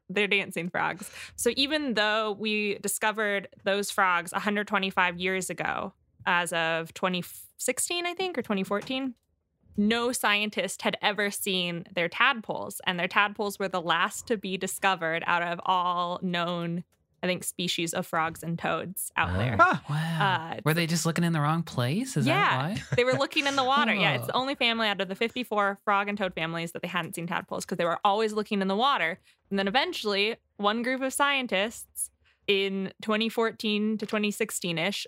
they're 0.09 0.27
dancing 0.27 0.69
frogs. 0.69 1.09
So 1.35 1.51
even 1.55 1.95
though 1.95 2.33
we 2.39 2.77
discovered 2.79 3.47
those 3.63 3.89
frogs 3.91 4.31
125 4.31 5.17
years 5.17 5.49
ago, 5.49 5.93
as 6.25 6.53
of 6.53 6.93
2016, 6.93 8.05
I 8.05 8.13
think, 8.13 8.37
or 8.37 8.43
2014, 8.43 9.15
no 9.75 10.11
scientist 10.11 10.83
had 10.83 10.95
ever 11.01 11.31
seen 11.31 11.85
their 11.95 12.07
tadpoles, 12.07 12.79
and 12.85 12.99
their 12.99 13.07
tadpoles 13.07 13.57
were 13.57 13.67
the 13.67 13.81
last 13.81 14.27
to 14.27 14.37
be 14.37 14.57
discovered 14.57 15.23
out 15.25 15.41
of 15.41 15.59
all 15.65 16.19
known 16.21 16.83
I 17.23 17.25
think, 17.25 17.43
species 17.45 17.93
of 17.93 18.05
frogs 18.05 18.43
and 18.43 18.59
toads 18.59 19.09
out 19.15 19.29
Oh. 19.33 19.37
there. 19.37 19.55
Huh. 19.57 19.77
Wow. 19.89 20.51
Uh, 20.55 20.59
Were 20.65 20.73
they 20.73 20.85
just 20.85 21.05
looking 21.05 21.23
in 21.23 21.31
the 21.31 21.39
wrong 21.39 21.63
place? 21.63 22.17
Is 22.17 22.27
yeah, 22.27 22.33
that 22.41 22.57
why? 22.57 22.95
they 22.97 23.05
were 23.05 23.13
looking 23.13 23.47
in 23.47 23.55
the 23.55 23.63
water. 23.63 23.93
Yeah, 23.93 24.15
it's 24.15 24.27
the 24.31 24.33
only 24.35 24.55
family 24.55 24.87
out 24.89 24.99
of 24.99 25.07
the 25.07 25.15
54 25.15 25.79
frog 25.85 26.09
and 26.09 26.17
toad 26.17 26.33
families 26.35 26.73
that 26.73 26.81
they 26.81 26.87
hadn't 26.89 27.15
seen 27.15 27.25
tadpoles 27.25 27.63
because 27.63 27.77
they 27.77 27.85
were 27.85 27.99
always 28.03 28.33
looking 28.33 28.61
in 28.61 28.67
the 28.67 28.75
water. 28.75 29.19
And 29.49 29.57
then 29.57 29.69
eventually, 29.69 30.35
one 30.57 30.83
group 30.83 31.01
of 31.01 31.13
scientists 31.13 32.11
in 32.45 32.91
2014 33.03 33.97
to 33.99 34.05
2016 34.05 34.77
ish, 34.77 35.07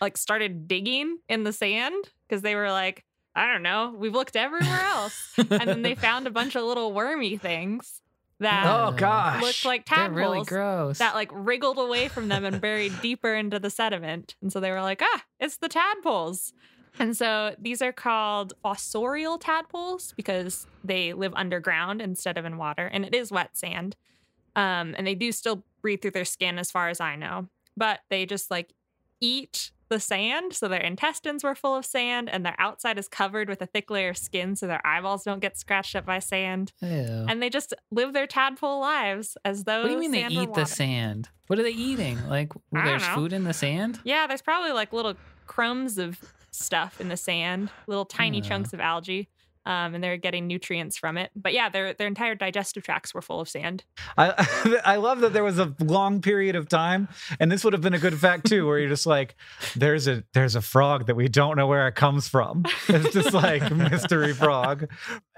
like 0.00 0.16
started 0.16 0.66
digging 0.66 1.18
in 1.28 1.44
the 1.44 1.52
sand 1.52 2.04
because 2.28 2.42
they 2.42 2.56
were 2.56 2.70
like, 2.72 3.04
I 3.36 3.46
don't 3.52 3.62
know, 3.62 3.94
we've 3.96 4.12
looked 4.12 4.34
everywhere 4.36 4.80
else. 4.86 5.32
and 5.38 5.48
then 5.68 5.82
they 5.82 5.94
found 6.08 6.26
a 6.26 6.30
bunch 6.30 6.56
of 6.56 6.64
little 6.64 6.92
wormy 6.92 7.36
things 7.36 8.00
that 8.44 8.64
Oh, 8.66 8.92
gosh. 8.92 9.42
looked 9.42 9.64
like 9.64 9.84
They're 9.86 9.96
tadpoles 9.98 10.16
really 10.16 10.44
gross. 10.44 10.98
that 10.98 11.14
like 11.14 11.30
wriggled 11.32 11.78
away 11.78 12.08
from 12.08 12.28
them 12.28 12.44
and 12.44 12.60
buried 12.60 12.92
deeper 13.02 13.34
into 13.34 13.58
the 13.58 13.70
sediment. 13.70 14.36
And 14.40 14.52
so 14.52 14.60
they 14.60 14.70
were 14.70 14.80
like, 14.80 15.02
ah, 15.02 15.24
it's 15.40 15.56
the 15.58 15.68
tadpoles. 15.68 16.52
And 16.98 17.16
so 17.16 17.56
these 17.58 17.82
are 17.82 17.92
called 17.92 18.52
fossorial 18.64 19.40
tadpoles 19.40 20.14
because 20.16 20.66
they 20.84 21.12
live 21.12 21.32
underground 21.34 22.00
instead 22.00 22.38
of 22.38 22.44
in 22.44 22.56
water. 22.56 22.86
And 22.86 23.04
it 23.04 23.14
is 23.14 23.32
wet 23.32 23.56
sand. 23.56 23.96
Um, 24.54 24.94
and 24.96 25.04
they 25.04 25.16
do 25.16 25.32
still 25.32 25.64
breathe 25.82 26.00
through 26.00 26.12
their 26.12 26.24
skin, 26.24 26.58
as 26.58 26.70
far 26.70 26.88
as 26.88 27.00
I 27.00 27.16
know. 27.16 27.48
But 27.76 28.00
they 28.10 28.24
just 28.26 28.48
like 28.50 28.72
eat 29.20 29.72
the 29.94 30.00
sand. 30.00 30.52
So 30.54 30.66
their 30.66 30.80
intestines 30.80 31.44
were 31.44 31.54
full 31.54 31.76
of 31.76 31.84
sand 31.86 32.28
and 32.28 32.44
their 32.44 32.56
outside 32.58 32.98
is 32.98 33.06
covered 33.06 33.48
with 33.48 33.62
a 33.62 33.66
thick 33.66 33.90
layer 33.90 34.10
of 34.10 34.18
skin 34.18 34.56
so 34.56 34.66
their 34.66 34.84
eyeballs 34.84 35.22
don't 35.22 35.38
get 35.38 35.56
scratched 35.56 35.94
up 35.94 36.04
by 36.04 36.18
sand. 36.18 36.72
Ew. 36.82 36.88
And 37.28 37.40
they 37.40 37.48
just 37.48 37.72
live 37.92 38.12
their 38.12 38.26
tadpole 38.26 38.80
lives 38.80 39.36
as 39.44 39.64
though 39.64 39.82
what 39.82 39.88
do 39.88 39.94
you 39.94 40.00
mean 40.00 40.10
they 40.10 40.26
eat 40.26 40.52
the 40.52 40.64
sand? 40.64 41.28
What 41.46 41.58
are 41.58 41.62
they 41.62 41.70
eating? 41.70 42.18
Like, 42.28 42.52
there's 42.72 43.02
know. 43.02 43.14
food 43.14 43.32
in 43.32 43.44
the 43.44 43.52
sand? 43.52 44.00
Yeah, 44.02 44.26
there's 44.26 44.42
probably 44.42 44.72
like 44.72 44.92
little 44.92 45.14
crumbs 45.46 45.98
of 45.98 46.18
stuff 46.50 47.00
in 47.00 47.08
the 47.08 47.16
sand, 47.16 47.70
little 47.86 48.04
tiny 48.04 48.38
Yeah. 48.38 48.48
chunks 48.48 48.72
of 48.72 48.80
algae. 48.80 49.28
Um, 49.66 49.94
and 49.94 50.04
they're 50.04 50.18
getting 50.18 50.46
nutrients 50.46 50.98
from 50.98 51.16
it. 51.16 51.30
But 51.34 51.54
yeah, 51.54 51.68
their 51.68 51.94
their 51.94 52.06
entire 52.06 52.34
digestive 52.34 52.82
tracts 52.82 53.14
were 53.14 53.22
full 53.22 53.40
of 53.40 53.48
sand. 53.48 53.84
I 54.18 54.80
I 54.84 54.96
love 54.96 55.20
that 55.20 55.32
there 55.32 55.44
was 55.44 55.58
a 55.58 55.74
long 55.80 56.20
period 56.20 56.54
of 56.54 56.68
time, 56.68 57.08
and 57.40 57.50
this 57.50 57.64
would 57.64 57.72
have 57.72 57.82
been 57.82 57.94
a 57.94 57.98
good 57.98 58.18
fact 58.18 58.46
too, 58.46 58.66
where 58.66 58.78
you're 58.78 58.88
just 58.88 59.06
like, 59.06 59.36
there's 59.74 60.06
a 60.06 60.24
there's 60.34 60.54
a 60.54 60.60
frog 60.60 61.06
that 61.06 61.16
we 61.16 61.28
don't 61.28 61.56
know 61.56 61.66
where 61.66 61.88
it 61.88 61.94
comes 61.94 62.28
from. 62.28 62.64
It's 62.94 63.12
just 63.12 63.32
like 63.32 63.72
mystery 63.72 64.34
frog. 64.34 64.88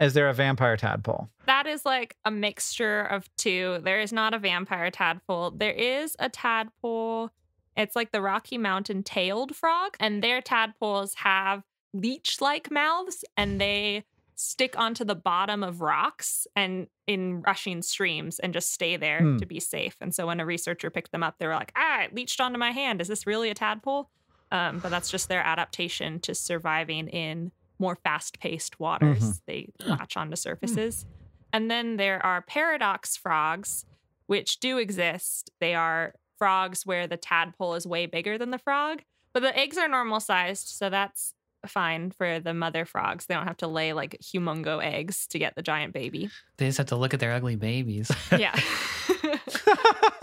Is 0.01 0.13
there 0.15 0.29
a 0.29 0.35
vampire 0.35 0.77
tadpole? 0.77 1.31
That 1.47 1.67
is 1.67 1.87
like 1.87 2.17
a 2.25 2.31
mixture 2.31 3.03
of 3.03 3.29
two. 3.37 3.81
There 3.83 4.01
is 4.01 4.13
not 4.13 4.35
a 4.35 4.39
vampire 4.39 4.91
tadpole. 4.91 5.53
There 5.53 5.73
is 5.73 6.17
a 6.19 6.29
tadpole. 6.29 7.31
It's 7.77 7.97
like 7.97 8.13
the 8.13 8.21
Rocky 8.21 8.59
Mountain 8.59 9.05
tailed 9.05 9.55
frog, 9.55 9.97
and 10.01 10.23
their 10.23 10.41
tadpoles 10.41 11.15
have 11.17 11.63
leech 11.97 12.41
like 12.41 12.71
mouths 12.71 13.25
and 13.37 13.61
they 13.61 14.05
stick 14.37 14.79
onto 14.79 15.03
the 15.05 15.15
bottom 15.15 15.63
of 15.65 15.81
rocks 15.81 16.47
and 16.55 16.87
in 17.07 17.41
rushing 17.41 17.81
streams 17.83 18.39
and 18.39 18.53
just 18.53 18.71
stay 18.73 18.97
there 18.97 19.21
Hmm. 19.21 19.37
to 19.39 19.47
be 19.47 19.59
safe. 19.61 19.97
And 20.01 20.15
so 20.15 20.27
when 20.27 20.41
a 20.41 20.47
researcher 20.47 20.91
picked 20.91 21.11
them 21.11 21.23
up, 21.23 21.39
they 21.39 21.47
were 21.47 21.55
like, 21.55 21.73
ah, 21.75 22.03
it 22.03 22.15
leached 22.15 22.41
onto 22.41 22.59
my 22.59 22.71
hand. 22.71 23.01
Is 23.01 23.09
this 23.09 23.27
really 23.27 23.49
a 23.51 23.55
tadpole? 23.55 24.11
Um, 24.53 24.79
but 24.79 24.91
that's 24.91 25.11
just 25.11 25.29
their 25.29 25.41
adaptation 25.43 26.21
to 26.21 26.35
surviving 26.35 27.09
in 27.09 27.51
more 27.79 27.97
fast 27.97 28.39
paced 28.39 28.79
waters. 28.79 29.23
Mhm. 29.23 29.41
They 29.47 29.73
latch 29.87 30.17
onto 30.17 30.37
surfaces. 30.37 31.07
And 31.53 31.71
then 31.71 31.97
there 31.97 32.25
are 32.25 32.43
paradox 32.43 33.17
frogs, 33.17 33.87
which 34.27 34.61
do 34.61 34.77
exist. 34.79 35.51
They 35.61 35.75
are 35.75 36.15
frogs 36.39 36.85
where 36.85 37.07
the 37.07 37.17
tadpole 37.17 37.75
is 37.75 37.87
way 37.87 38.05
bigger 38.05 38.37
than 38.37 38.51
the 38.51 38.59
frog, 38.59 39.03
but 39.33 39.41
the 39.41 39.57
eggs 39.59 39.79
are 39.79 39.89
normal 39.89 40.21
sized. 40.21 40.69
So 40.69 40.91
that's 40.91 41.33
fine 41.67 42.11
for 42.11 42.41
the 42.41 42.55
mother 42.55 42.85
frogs. 42.85 43.27
They 43.27 43.35
don't 43.35 43.47
have 43.47 43.57
to 43.59 43.67
lay 43.67 43.93
like 43.93 44.17
humongo 44.23 44.83
eggs 44.83 45.27
to 45.29 45.39
get 45.39 45.55
the 45.55 45.63
giant 45.63 45.93
baby. 45.93 46.31
They 46.57 46.67
just 46.67 46.79
have 46.79 46.89
to 46.89 46.97
look 46.97 47.15
at 47.15 47.21
their 47.21 47.33
ugly 47.33 47.57
babies. 47.57 48.11
Yeah. 48.33 48.59
well, 49.23 49.39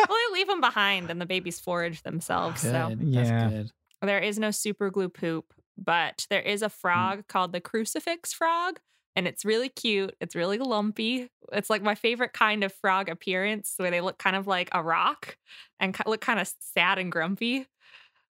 they 0.09 0.33
leave 0.33 0.47
them 0.47 0.61
behind 0.61 1.09
and 1.09 1.19
the 1.19 1.25
babies 1.25 1.59
forage 1.59 2.03
themselves. 2.03 2.63
Good. 2.63 2.71
So 2.71 2.95
Yeah. 2.99 3.49
Good. 3.49 3.71
there 4.01 4.19
is 4.19 4.39
no 4.39 4.51
super 4.51 4.89
glue 4.89 5.09
poop, 5.09 5.53
but 5.77 6.27
there 6.29 6.41
is 6.41 6.61
a 6.61 6.69
frog 6.69 7.19
mm. 7.19 7.27
called 7.27 7.53
the 7.53 7.61
crucifix 7.61 8.33
frog. 8.33 8.79
And 9.15 9.27
it's 9.27 9.45
really 9.45 9.69
cute. 9.69 10.15
It's 10.19 10.35
really 10.35 10.57
lumpy. 10.57 11.29
It's 11.51 11.69
like 11.69 11.83
my 11.83 11.93
favorite 11.93 12.33
kind 12.33 12.63
of 12.63 12.73
frog 12.73 13.09
appearance, 13.09 13.75
where 13.77 13.91
they 13.91 14.01
look 14.01 14.17
kind 14.17 14.35
of 14.35 14.47
like 14.47 14.69
a 14.71 14.81
rock 14.81 15.37
and 15.79 15.95
look 16.07 16.21
kind 16.21 16.39
of 16.39 16.51
sad 16.59 16.97
and 16.97 17.11
grumpy. 17.11 17.67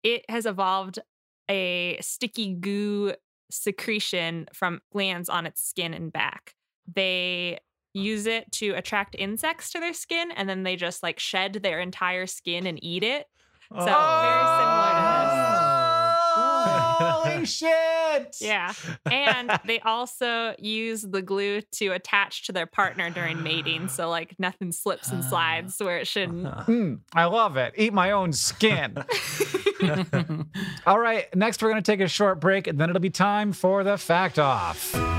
It 0.03 0.23
has 0.29 0.45
evolved 0.45 0.99
a 1.49 1.97
sticky 2.01 2.53
goo 2.55 3.13
secretion 3.51 4.47
from 4.53 4.81
glands 4.91 5.29
on 5.29 5.45
its 5.45 5.61
skin 5.67 5.93
and 5.93 6.13
back. 6.13 6.53
They 6.93 7.59
use 7.93 8.27
it 8.27 8.51
to 8.53 8.71
attract 8.71 9.15
insects 9.17 9.71
to 9.71 9.79
their 9.79 9.93
skin, 9.93 10.31
and 10.31 10.47
then 10.47 10.63
they 10.63 10.75
just 10.75 11.01
like 11.01 11.19
shed 11.19 11.53
their 11.53 11.79
entire 11.79 12.27
skin 12.27 12.67
and 12.67 12.81
eat 12.83 13.03
it. 13.03 13.25
So 13.71 13.77
very 13.77 13.85
similar 13.85 14.93
to 14.95 15.35
this. 15.35 15.38
Holy 16.99 17.45
shit! 17.45 18.35
Yeah. 18.39 18.73
And 19.09 19.59
they 19.65 19.79
also 19.79 20.55
use 20.59 21.01
the 21.01 21.21
glue 21.21 21.61
to 21.73 21.89
attach 21.89 22.45
to 22.47 22.51
their 22.51 22.65
partner 22.65 23.09
during 23.09 23.41
mating. 23.43 23.87
So, 23.87 24.09
like, 24.09 24.35
nothing 24.39 24.71
slips 24.71 25.09
and 25.11 25.23
slides 25.23 25.79
where 25.79 25.97
it 25.97 26.07
shouldn't. 26.07 26.47
Hmm, 26.47 26.95
I 27.13 27.25
love 27.25 27.57
it. 27.57 27.73
Eat 27.77 27.93
my 27.93 28.11
own 28.11 28.33
skin. 28.33 28.97
All 30.85 30.99
right, 30.99 31.33
next 31.35 31.61
we're 31.61 31.69
going 31.69 31.81
to 31.81 31.91
take 31.91 32.01
a 32.01 32.07
short 32.07 32.39
break, 32.41 32.67
and 32.67 32.79
then 32.79 32.89
it'll 32.89 32.99
be 32.99 33.09
time 33.09 33.53
for 33.53 33.83
the 33.83 33.97
fact 33.97 34.37
off. 34.37 35.18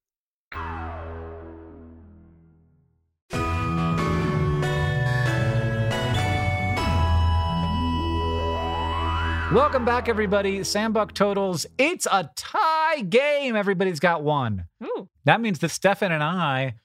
Welcome 9.51 9.83
back, 9.83 10.07
everybody. 10.07 10.61
Sambuck 10.61 11.11
totals. 11.11 11.65
It's 11.77 12.07
a 12.09 12.29
tie 12.37 13.01
game. 13.01 13.57
Everybody's 13.57 13.99
got 13.99 14.23
one. 14.23 14.63
Ooh. 14.81 15.09
That 15.25 15.41
means 15.41 15.59
that 15.59 15.71
Stefan 15.71 16.13
and 16.13 16.23
I 16.23 16.75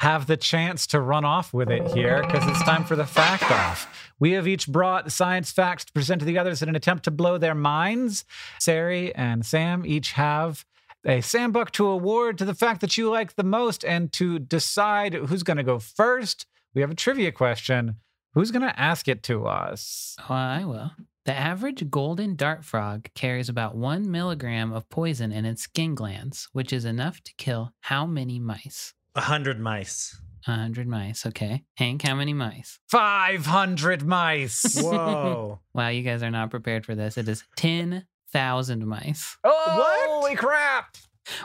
have 0.00 0.26
the 0.26 0.36
chance 0.36 0.86
to 0.88 1.00
run 1.00 1.24
off 1.24 1.54
with 1.54 1.70
it 1.70 1.88
here 1.92 2.22
because 2.22 2.46
it's 2.46 2.62
time 2.62 2.84
for 2.84 2.94
the 2.94 3.06
fact 3.06 3.50
off. 3.50 4.12
We 4.18 4.32
have 4.32 4.46
each 4.46 4.68
brought 4.68 5.10
science 5.10 5.50
facts 5.50 5.86
to 5.86 5.92
present 5.94 6.18
to 6.18 6.26
the 6.26 6.36
others 6.36 6.60
in 6.60 6.68
an 6.68 6.76
attempt 6.76 7.04
to 7.04 7.10
blow 7.10 7.38
their 7.38 7.54
minds. 7.54 8.26
Ceri 8.60 9.12
and 9.14 9.46
Sam 9.46 9.86
each 9.86 10.12
have 10.12 10.66
a 11.06 11.20
Sambuck 11.20 11.70
to 11.70 11.86
award 11.86 12.36
to 12.36 12.44
the 12.44 12.54
fact 12.54 12.82
that 12.82 12.98
you 12.98 13.08
like 13.08 13.36
the 13.36 13.44
most 13.44 13.82
and 13.82 14.12
to 14.12 14.38
decide 14.38 15.14
who's 15.14 15.42
going 15.42 15.56
to 15.56 15.62
go 15.62 15.78
first. 15.78 16.44
We 16.74 16.82
have 16.82 16.90
a 16.90 16.94
trivia 16.94 17.32
question. 17.32 17.96
Who's 18.34 18.52
going 18.52 18.62
to 18.62 18.80
ask 18.80 19.08
it 19.08 19.24
to 19.24 19.46
us? 19.46 20.16
Oh, 20.28 20.34
I 20.34 20.64
will. 20.64 20.92
The 21.24 21.34
average 21.34 21.90
golden 21.90 22.36
dart 22.36 22.64
frog 22.64 23.08
carries 23.14 23.48
about 23.48 23.74
one 23.74 24.08
milligram 24.08 24.72
of 24.72 24.88
poison 24.88 25.32
in 25.32 25.44
its 25.44 25.62
skin 25.62 25.96
glands, 25.96 26.48
which 26.52 26.72
is 26.72 26.84
enough 26.84 27.20
to 27.24 27.34
kill 27.36 27.72
how 27.80 28.06
many 28.06 28.38
mice? 28.38 28.94
A 29.16 29.22
hundred 29.22 29.58
mice. 29.58 30.20
A 30.46 30.52
hundred 30.52 30.86
mice. 30.86 31.26
Okay. 31.26 31.64
Hank, 31.76 32.02
how 32.02 32.14
many 32.14 32.32
mice? 32.32 32.78
500 32.88 34.06
mice. 34.06 34.76
Whoa. 34.80 35.60
wow, 35.74 35.88
you 35.88 36.02
guys 36.02 36.22
are 36.22 36.30
not 36.30 36.50
prepared 36.50 36.86
for 36.86 36.94
this. 36.94 37.18
It 37.18 37.28
is 37.28 37.42
10,000 37.56 38.86
mice. 38.86 39.36
Oh, 39.42 39.76
what? 39.76 40.08
holy 40.08 40.36
crap. 40.36 40.96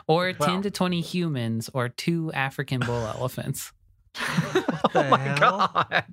Or 0.07 0.33
10 0.33 0.61
to 0.63 0.71
20 0.71 1.01
humans 1.01 1.69
or 1.73 1.89
two 1.89 2.31
African 2.33 2.79
bull 2.79 3.05
elephants. 3.17 3.71
oh 4.95 5.03
my 5.09 5.17
hell? 5.17 5.71
god. 5.73 6.05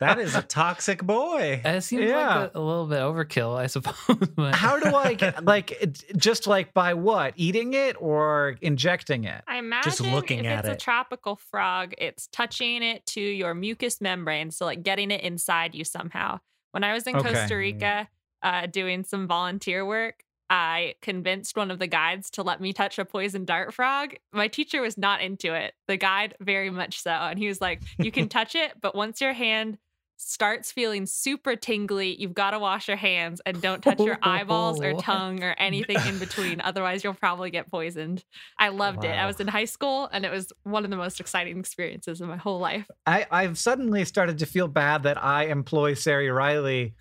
That 0.00 0.18
is 0.18 0.34
a 0.34 0.42
toxic 0.42 1.02
boy. 1.02 1.62
It 1.64 1.82
seems 1.82 2.04
yeah. 2.04 2.40
like 2.40 2.54
a, 2.54 2.58
a, 2.58 2.60
little 2.60 2.86
bit 2.86 2.98
overkill, 2.98 3.56
I 3.56 3.66
suppose. 3.68 4.28
But. 4.36 4.54
How 4.54 4.78
do 4.78 4.94
I 4.94 5.14
get 5.14 5.44
like 5.44 5.96
just 6.16 6.46
like 6.46 6.74
by 6.74 6.94
what? 6.94 7.34
Eating 7.36 7.74
it 7.74 7.96
or 8.00 8.56
injecting 8.60 9.24
it? 9.24 9.42
I 9.46 9.58
imagine 9.58 9.90
just 9.90 10.00
looking 10.00 10.40
if 10.40 10.46
at 10.46 10.58
it's 10.60 10.68
it. 10.68 10.72
a 10.72 10.76
tropical 10.76 11.36
frog, 11.36 11.94
it's 11.98 12.28
touching 12.28 12.82
it 12.82 13.06
to 13.06 13.20
your 13.20 13.54
mucous 13.54 14.00
membrane, 14.00 14.50
so 14.50 14.64
like 14.64 14.82
getting 14.82 15.10
it 15.10 15.22
inside 15.22 15.74
you 15.74 15.84
somehow. 15.84 16.40
When 16.72 16.84
I 16.84 16.92
was 16.92 17.06
in 17.06 17.16
okay. 17.16 17.32
Costa 17.32 17.56
Rica 17.56 18.08
uh, 18.42 18.66
doing 18.66 19.04
some 19.04 19.26
volunteer 19.26 19.86
work, 19.86 20.22
I 20.50 20.94
convinced 21.02 21.56
one 21.56 21.70
of 21.70 21.78
the 21.78 21.86
guides 21.86 22.30
to 22.30 22.42
let 22.42 22.60
me 22.60 22.72
touch 22.72 22.98
a 22.98 23.04
poison 23.04 23.44
dart 23.44 23.74
frog. 23.74 24.14
My 24.32 24.48
teacher 24.48 24.80
was 24.80 24.96
not 24.96 25.20
into 25.20 25.54
it. 25.54 25.74
The 25.86 25.96
guide, 25.96 26.34
very 26.40 26.70
much 26.70 27.02
so. 27.02 27.10
And 27.10 27.38
he 27.38 27.48
was 27.48 27.60
like, 27.60 27.82
You 27.98 28.10
can 28.10 28.28
touch 28.28 28.54
it, 28.54 28.72
but 28.80 28.94
once 28.94 29.20
your 29.20 29.32
hand 29.32 29.78
starts 30.18 30.72
feeling 30.72 31.06
super 31.06 31.54
tingly, 31.56 32.20
you've 32.20 32.34
got 32.34 32.50
to 32.50 32.58
wash 32.58 32.88
your 32.88 32.96
hands 32.96 33.40
and 33.46 33.62
don't 33.62 33.82
touch 33.82 34.00
your 34.00 34.18
eyeballs 34.22 34.80
or 34.80 34.90
oh, 34.90 34.98
tongue 35.00 35.42
or 35.42 35.54
anything 35.58 35.96
in 36.06 36.18
between. 36.18 36.60
Otherwise, 36.64 37.04
you'll 37.04 37.14
probably 37.14 37.50
get 37.50 37.70
poisoned. 37.70 38.24
I 38.58 38.68
loved 38.68 39.04
wow. 39.04 39.10
it. 39.10 39.12
I 39.12 39.26
was 39.26 39.40
in 39.40 39.48
high 39.48 39.64
school 39.64 40.08
and 40.12 40.24
it 40.24 40.30
was 40.30 40.52
one 40.64 40.84
of 40.84 40.90
the 40.90 40.96
most 40.96 41.20
exciting 41.20 41.58
experiences 41.58 42.20
of 42.20 42.28
my 42.28 42.36
whole 42.36 42.58
life. 42.58 42.86
I, 43.06 43.26
I've 43.30 43.56
suddenly 43.58 44.04
started 44.04 44.38
to 44.38 44.46
feel 44.46 44.68
bad 44.68 45.04
that 45.04 45.22
I 45.22 45.46
employ 45.46 45.94
Ceri 45.94 46.34
Riley 46.34 46.94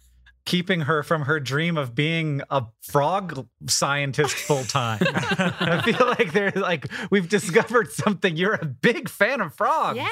keeping 0.48 0.82
her 0.82 1.04
from 1.04 1.24
her 1.24 1.40
dream 1.40 1.78
of 1.78 1.94
being 1.94 2.42
a 2.50 2.64
frog 2.82 3.48
scientist 3.68 4.36
full 4.36 4.64
time. 4.64 5.00
I 5.04 5.82
feel 5.84 6.08
like 6.08 6.32
they're 6.32 6.54
like 6.56 6.88
we've 7.12 7.30
discovered 7.30 7.92
something. 7.92 8.38
You're 8.38 8.56
a 8.56 8.66
big 8.66 9.10
fan 9.10 9.42
of 9.42 9.54
frogs. 9.54 9.98
Yeah. 9.98 10.08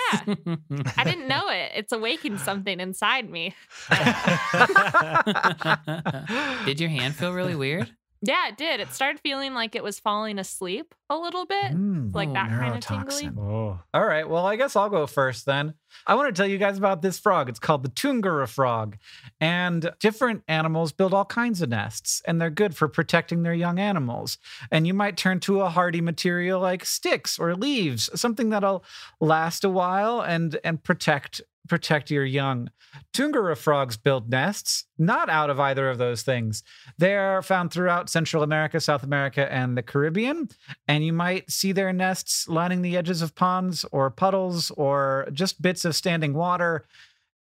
I 0.97 1.03
didn't 1.05 1.27
know 1.29 1.49
it. 1.49 1.71
It's 1.75 1.93
awakened 1.93 2.41
something 2.41 2.79
inside 2.79 3.29
me. 3.29 3.55
Did 6.65 6.81
your 6.81 6.89
hand 6.89 7.15
feel 7.15 7.33
really 7.33 7.55
weird? 7.55 7.89
Yeah, 8.25 8.47
it 8.47 8.57
did. 8.57 8.79
It 8.79 8.91
started 8.93 9.19
feeling 9.19 9.53
like 9.53 9.75
it 9.75 9.83
was 9.83 9.99
falling 9.99 10.39
asleep 10.39 10.95
a 11.09 11.17
little 11.17 11.45
bit, 11.45 11.65
mm, 11.65 12.13
like 12.13 12.29
oh, 12.29 12.33
that 12.33 12.49
kind 12.49 12.73
of 12.73 12.79
tingly. 12.79 13.29
Oh. 13.37 13.79
All 13.93 14.05
right. 14.05 14.27
Well, 14.27 14.45
I 14.45 14.55
guess 14.55 14.75
I'll 14.75 14.89
go 14.89 15.05
first 15.05 15.45
then. 15.45 15.75
I 16.07 16.15
want 16.15 16.33
to 16.33 16.39
tell 16.39 16.49
you 16.49 16.57
guys 16.57 16.77
about 16.77 17.01
this 17.03 17.19
frog. 17.19 17.47
It's 17.49 17.59
called 17.59 17.83
the 17.83 17.89
Túngara 17.89 18.47
frog. 18.47 18.97
And 19.39 19.91
different 19.99 20.43
animals 20.47 20.91
build 20.91 21.13
all 21.13 21.25
kinds 21.25 21.61
of 21.61 21.69
nests, 21.69 22.23
and 22.25 22.41
they're 22.41 22.49
good 22.49 22.75
for 22.75 22.87
protecting 22.87 23.43
their 23.43 23.53
young 23.53 23.79
animals. 23.79 24.39
And 24.71 24.87
you 24.87 24.93
might 24.93 25.17
turn 25.17 25.39
to 25.41 25.61
a 25.61 25.69
hardy 25.69 26.01
material 26.01 26.59
like 26.59 26.83
sticks 26.83 27.37
or 27.37 27.53
leaves, 27.55 28.09
something 28.19 28.49
that'll 28.49 28.83
last 29.19 29.63
a 29.63 29.69
while 29.69 30.21
and 30.21 30.57
and 30.63 30.83
protect 30.83 31.41
protect 31.67 32.11
your 32.11 32.25
young. 32.25 32.69
Túngara 33.13 33.57
frogs 33.57 33.97
build 33.97 34.29
nests, 34.29 34.85
not 34.97 35.29
out 35.29 35.49
of 35.49 35.59
either 35.59 35.89
of 35.89 35.97
those 35.97 36.21
things. 36.21 36.63
They're 36.97 37.41
found 37.41 37.71
throughout 37.71 38.09
Central 38.09 38.43
America, 38.43 38.79
South 38.79 39.03
America, 39.03 39.51
and 39.51 39.77
the 39.77 39.83
Caribbean. 39.83 40.49
And 40.87 41.05
you 41.05 41.13
might 41.13 41.51
see 41.51 41.71
their 41.71 41.93
nests 41.93 42.47
lining 42.47 42.81
the 42.81 42.97
edges 42.97 43.21
of 43.21 43.35
ponds 43.35 43.85
or 43.91 44.09
puddles 44.09 44.71
or 44.71 45.27
just 45.33 45.61
bits 45.61 45.85
of 45.85 45.95
standing 45.95 46.33
water. 46.33 46.85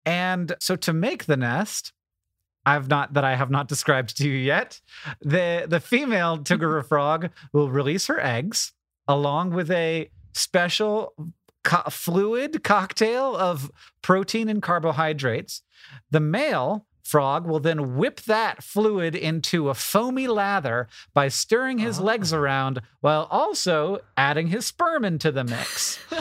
And 0.05 0.55
so 0.59 0.75
to 0.77 0.93
make 0.93 1.25
the 1.25 1.37
nest, 1.37 1.93
I've 2.65 2.87
not 2.87 3.13
that 3.13 3.23
I 3.23 3.35
have 3.35 3.49
not 3.49 3.67
described 3.73 4.17
to 4.17 4.27
you 4.27 4.35
yet. 4.35 4.81
The 5.21 5.65
the 5.67 5.79
female 5.79 6.37
Túngara 6.43 6.85
frog 6.85 7.29
will 7.51 7.69
release 7.69 8.07
her 8.07 8.19
eggs 8.19 8.73
along 9.07 9.51
with 9.51 9.69
a 9.69 10.09
special 10.33 11.13
co- 11.63 11.89
fluid 11.89 12.63
cocktail 12.63 13.35
of 13.35 13.71
protein 14.01 14.49
and 14.49 14.61
carbohydrates. 14.61 15.61
The 16.11 16.19
male 16.19 16.85
frog 17.03 17.45
will 17.45 17.59
then 17.59 17.95
whip 17.95 18.21
that 18.21 18.63
fluid 18.63 19.15
into 19.15 19.69
a 19.69 19.73
foamy 19.73 20.27
lather 20.27 20.87
by 21.13 21.27
stirring 21.27 21.77
his 21.77 21.99
oh. 21.99 22.03
legs 22.03 22.33
around 22.33 22.81
while 23.01 23.27
also 23.29 23.99
adding 24.17 24.47
his 24.47 24.65
sperm 24.65 25.03
into 25.03 25.31
the 25.31 25.43
mix. 25.43 25.99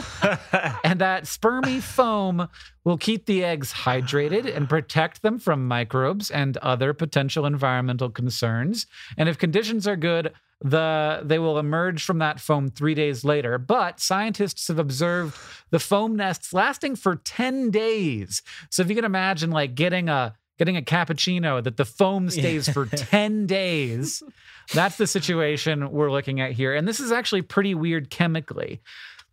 and 0.83 0.99
that 0.99 1.23
spermy 1.23 1.81
foam 1.81 2.47
will 2.83 2.97
keep 2.97 3.25
the 3.25 3.43
eggs 3.43 3.71
hydrated 3.73 4.53
and 4.53 4.67
protect 4.67 5.21
them 5.21 5.39
from 5.39 5.67
microbes 5.67 6.29
and 6.29 6.57
other 6.57 6.93
potential 6.93 7.45
environmental 7.45 8.09
concerns. 8.09 8.85
And 9.17 9.29
if 9.29 9.37
conditions 9.37 9.87
are 9.87 9.95
good, 9.95 10.33
the 10.63 11.21
they 11.23 11.39
will 11.39 11.59
emerge 11.59 12.03
from 12.03 12.19
that 12.19 12.39
foam 12.39 12.69
3 12.69 12.95
days 12.95 13.25
later 13.25 13.57
but 13.57 13.99
scientists 13.99 14.69
have 14.69 14.79
observed 14.79 15.37
the 15.71 15.79
foam 15.79 16.15
nests 16.15 16.53
lasting 16.53 16.95
for 16.95 17.17
10 17.17 17.69
days 17.69 18.41
so 18.69 18.81
if 18.81 18.87
you 18.87 18.95
can 18.95 19.03
imagine 19.03 19.51
like 19.51 19.75
getting 19.75 20.07
a 20.07 20.33
getting 20.57 20.77
a 20.77 20.81
cappuccino 20.81 21.63
that 21.63 21.77
the 21.77 21.85
foam 21.85 22.29
stays 22.29 22.69
for 22.69 22.85
10 22.87 23.47
days. 23.47 24.23
That's 24.73 24.97
the 24.97 25.07
situation 25.07 25.91
we're 25.91 26.11
looking 26.11 26.41
at 26.41 26.51
here. 26.51 26.73
And 26.75 26.87
this 26.87 26.99
is 26.99 27.11
actually 27.11 27.41
pretty 27.41 27.75
weird 27.75 28.09
chemically. 28.09 28.81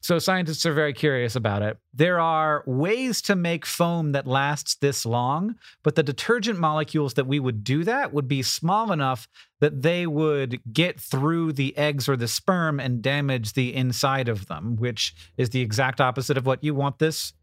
So 0.03 0.19
scientists 0.19 0.65
are 0.65 0.73
very 0.73 0.95
curious 0.95 1.37
about 1.37 1.61
it. 1.61 1.77
There 1.93 2.19
are 2.19 2.65
ways 2.67 3.21
to 3.23 3.37
make 3.37 3.67
foam 3.67 4.13
that 4.13 4.27
lasts 4.27 4.77
this 4.77 5.05
long, 5.05 5.57
but 5.83 5.95
the 5.95 6.03
detergent 6.03 6.59
molecules 6.59 7.15
that 7.15 7.27
we 7.27 7.39
would 7.39 7.63
do 7.63 7.85
that 7.85 8.15
would 8.15 8.27
be 8.27 8.43
small 8.43 8.93
enough 8.93 9.29
that 9.61 9.83
they 9.83 10.07
would 10.07 10.61
get 10.73 10.99
through 10.99 11.53
the 11.53 11.77
eggs 11.77 12.09
or 12.09 12.17
the 12.17 12.29
sperm 12.29 12.81
and 12.81 13.03
damage 13.03 13.53
the 13.53 13.75
inside 13.75 14.31
of 14.31 14.47
them, 14.47 14.77
which 14.77 15.15
is 15.37 15.51
the 15.51 15.61
exact 15.61 16.01
opposite 16.01 16.39
of 16.39 16.47
what 16.47 16.65
you 16.65 16.75
want 16.75 16.99
this 16.99 17.35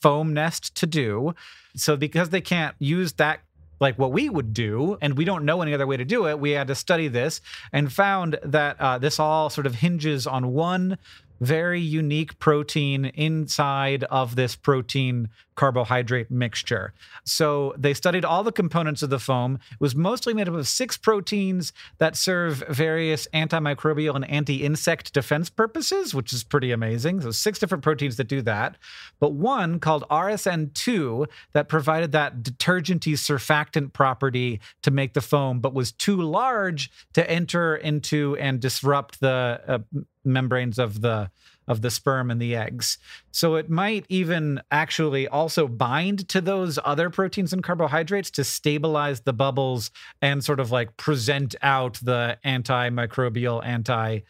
foam 0.00 0.34
nest 0.34 0.74
to 0.76 0.86
do. 0.86 1.34
So 1.76 1.96
because 1.96 2.30
they 2.30 2.40
can't 2.40 2.74
use 2.78 3.12
that 3.14 3.40
like 3.80 3.98
what 3.98 4.10
we 4.10 4.28
would 4.28 4.52
do, 4.52 4.98
and 5.00 5.16
we 5.16 5.24
don't 5.24 5.44
know 5.44 5.62
any 5.62 5.72
other 5.72 5.86
way 5.86 5.96
to 5.96 6.04
do 6.04 6.26
it, 6.26 6.40
we 6.40 6.50
had 6.50 6.66
to 6.66 6.74
study 6.74 7.06
this 7.06 7.40
and 7.72 7.92
found 7.92 8.36
that 8.42 8.80
uh, 8.80 8.98
this 8.98 9.20
all 9.20 9.50
sort 9.50 9.66
of 9.66 9.76
hinges 9.76 10.26
on 10.26 10.52
one 10.52 10.98
very 11.40 11.80
unique 11.80 12.38
protein 12.40 13.04
inside 13.04 14.02
of 14.04 14.34
this 14.34 14.56
protein 14.56 15.28
carbohydrate 15.58 16.30
mixture. 16.30 16.94
So 17.24 17.74
they 17.76 17.92
studied 17.92 18.24
all 18.24 18.44
the 18.44 18.52
components 18.52 19.02
of 19.02 19.10
the 19.10 19.18
foam. 19.18 19.58
It 19.72 19.80
was 19.80 19.96
mostly 19.96 20.32
made 20.32 20.48
up 20.48 20.54
of 20.54 20.68
six 20.68 20.96
proteins 20.96 21.72
that 21.98 22.16
serve 22.16 22.62
various 22.68 23.26
antimicrobial 23.34 24.14
and 24.14 24.30
anti 24.30 24.64
insect 24.64 25.12
defense 25.12 25.50
purposes, 25.50 26.14
which 26.14 26.32
is 26.32 26.44
pretty 26.44 26.70
amazing. 26.70 27.22
So, 27.22 27.32
six 27.32 27.58
different 27.58 27.82
proteins 27.82 28.16
that 28.18 28.28
do 28.28 28.40
that. 28.42 28.76
But 29.18 29.32
one 29.32 29.80
called 29.80 30.04
RSN2 30.10 31.26
that 31.54 31.68
provided 31.68 32.12
that 32.12 32.44
detergenty 32.44 33.14
surfactant 33.14 33.92
property 33.92 34.60
to 34.82 34.92
make 34.92 35.14
the 35.14 35.20
foam, 35.20 35.58
but 35.58 35.74
was 35.74 35.90
too 35.90 36.22
large 36.22 36.88
to 37.14 37.28
enter 37.28 37.74
into 37.74 38.36
and 38.36 38.60
disrupt 38.60 39.18
the 39.18 39.60
uh, 39.66 39.78
membranes 40.24 40.78
of 40.78 41.00
the 41.00 41.30
of 41.68 41.82
the 41.82 41.90
sperm 41.90 42.30
and 42.30 42.40
the 42.40 42.56
eggs. 42.56 42.98
So 43.30 43.54
it 43.54 43.70
might 43.70 44.06
even 44.08 44.60
actually 44.70 45.28
also 45.28 45.68
bind 45.68 46.28
to 46.30 46.40
those 46.40 46.78
other 46.84 47.10
proteins 47.10 47.52
and 47.52 47.62
carbohydrates 47.62 48.30
to 48.32 48.44
stabilize 48.44 49.20
the 49.20 49.32
bubbles 49.32 49.90
and 50.20 50.42
sort 50.42 50.58
of 50.58 50.72
like 50.72 50.96
present 50.96 51.54
out 51.62 51.94
the 52.02 52.38
antimicrobial, 52.44 53.64
anti 53.64 54.20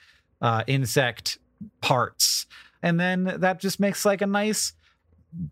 uh, 0.42 0.64
insect 0.66 1.38
parts. 1.81 2.46
And 2.83 3.01
then 3.01 3.24
that 3.38 3.61
just 3.61 3.81
makes 3.81 4.05
like 4.05 4.20
a 4.20 4.27
nice 4.27 4.72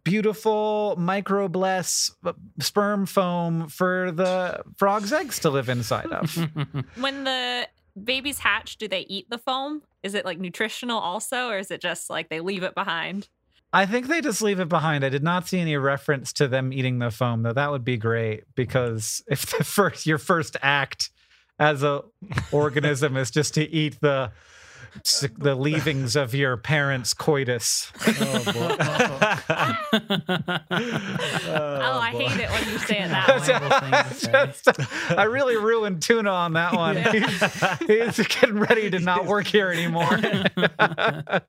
beautiful 0.04 0.96
microbless 0.98 2.10
uh, 2.24 2.32
sperm 2.60 3.06
foam 3.06 3.68
for 3.68 4.10
the 4.10 4.62
frog's 4.76 5.12
eggs 5.12 5.38
to 5.40 5.50
live 5.50 5.68
inside 5.68 6.10
of. 6.12 6.34
when 6.98 7.24
the 7.24 7.68
babies 8.02 8.40
hatch, 8.40 8.76
do 8.76 8.88
they 8.88 9.00
eat 9.00 9.30
the 9.30 9.38
foam? 9.38 9.82
Is 10.02 10.14
it 10.14 10.24
like 10.24 10.38
nutritional 10.38 10.98
also, 10.98 11.48
or 11.48 11.58
is 11.58 11.70
it 11.70 11.80
just 11.80 12.10
like 12.10 12.28
they 12.28 12.40
leave 12.40 12.62
it 12.62 12.74
behind? 12.74 13.28
I 13.72 13.84
think 13.86 14.06
they 14.06 14.20
just 14.20 14.42
leave 14.42 14.60
it 14.60 14.68
behind. 14.68 15.04
I 15.04 15.08
did 15.08 15.22
not 15.22 15.48
see 15.48 15.58
any 15.58 15.76
reference 15.76 16.32
to 16.34 16.48
them 16.48 16.72
eating 16.72 16.98
the 16.98 17.10
foam, 17.10 17.42
though. 17.42 17.52
That 17.52 17.70
would 17.70 17.84
be 17.84 17.96
great 17.96 18.44
because 18.54 19.22
if 19.30 19.46
the 19.46 19.64
first 19.64 20.06
your 20.06 20.18
first 20.18 20.56
act 20.62 21.10
as 21.58 21.82
a 21.82 22.02
organism 22.52 23.16
is 23.16 23.30
just 23.30 23.54
to 23.54 23.68
eat 23.68 23.98
the 24.00 24.30
the 25.38 25.54
leavings 25.54 26.16
of 26.16 26.34
your 26.34 26.56
parents' 26.56 27.14
coitus. 27.14 27.92
Oh, 28.06 28.44
boy. 28.44 28.76
oh, 30.68 31.98
I 32.00 32.10
hate 32.12 32.40
it 32.40 32.50
when 32.50 32.68
you 32.68 32.78
say 32.78 32.98
it 33.00 33.08
that 33.10 34.72
way. 35.08 35.16
I 35.16 35.24
really 35.24 35.56
ruined 35.56 36.02
Tuna 36.02 36.30
on 36.30 36.54
that 36.54 36.74
one. 36.74 36.96
He's, 36.96 38.16
he's, 38.16 38.26
getting 38.28 38.58
ready 38.58 38.90
to 38.90 38.98
not 38.98 39.26
work 39.26 39.46
here 39.46 39.70
anymore. 39.70 40.18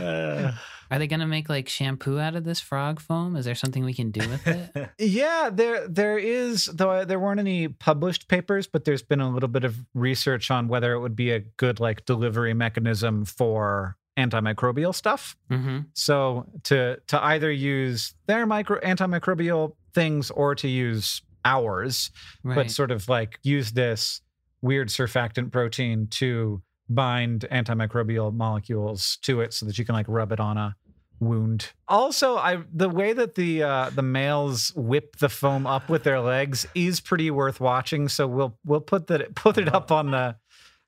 Uh, 0.00 0.52
are 0.90 0.98
they 0.98 1.06
gonna 1.06 1.26
make 1.26 1.48
like 1.48 1.68
shampoo 1.68 2.18
out 2.18 2.34
of 2.34 2.44
this 2.44 2.60
frog 2.60 3.00
foam? 3.00 3.36
Is 3.36 3.44
there 3.44 3.54
something 3.54 3.84
we 3.84 3.94
can 3.94 4.10
do 4.10 4.28
with 4.28 4.46
it? 4.46 4.90
yeah, 4.98 5.50
there 5.52 5.86
there 5.88 6.18
is 6.18 6.66
though 6.66 7.04
there 7.04 7.18
weren't 7.18 7.40
any 7.40 7.68
published 7.68 8.28
papers, 8.28 8.66
but 8.66 8.84
there's 8.84 9.02
been 9.02 9.20
a 9.20 9.30
little 9.30 9.48
bit 9.48 9.64
of 9.64 9.76
research 9.94 10.50
on 10.50 10.68
whether 10.68 10.92
it 10.92 11.00
would 11.00 11.16
be 11.16 11.30
a 11.30 11.40
good 11.40 11.80
like 11.80 12.04
delivery 12.04 12.54
mechanism 12.54 13.24
for 13.24 13.96
antimicrobial 14.18 14.94
stuff. 14.94 15.36
Mm-hmm. 15.50 15.80
So 15.94 16.46
to 16.64 17.00
to 17.08 17.22
either 17.24 17.50
use 17.50 18.14
their 18.26 18.46
micro 18.46 18.80
antimicrobial 18.80 19.74
things 19.92 20.30
or 20.30 20.54
to 20.56 20.68
use 20.68 21.22
ours, 21.44 22.10
right. 22.42 22.54
but 22.54 22.70
sort 22.70 22.90
of 22.90 23.08
like 23.08 23.38
use 23.42 23.72
this 23.72 24.20
weird 24.62 24.88
surfactant 24.88 25.52
protein 25.52 26.06
to 26.08 26.62
bind 26.88 27.46
antimicrobial 27.50 28.32
molecules 28.32 29.18
to 29.22 29.40
it 29.40 29.52
so 29.52 29.66
that 29.66 29.78
you 29.78 29.84
can 29.84 29.94
like 29.94 30.06
rub 30.08 30.32
it 30.32 30.40
on 30.40 30.56
a 30.56 30.76
wound. 31.20 31.72
Also, 31.88 32.36
I 32.36 32.62
the 32.72 32.88
way 32.88 33.12
that 33.12 33.34
the 33.34 33.62
uh, 33.62 33.90
the 33.90 34.02
males 34.02 34.72
whip 34.74 35.16
the 35.16 35.28
foam 35.28 35.66
up 35.66 35.88
with 35.88 36.04
their 36.04 36.20
legs 36.20 36.66
is 36.74 37.00
pretty 37.00 37.30
worth 37.30 37.60
watching. 37.60 38.08
So 38.08 38.26
we'll 38.26 38.58
we'll 38.64 38.80
put 38.80 39.06
that 39.08 39.34
put 39.34 39.58
it 39.58 39.72
up 39.72 39.90
on 39.90 40.10
the 40.10 40.36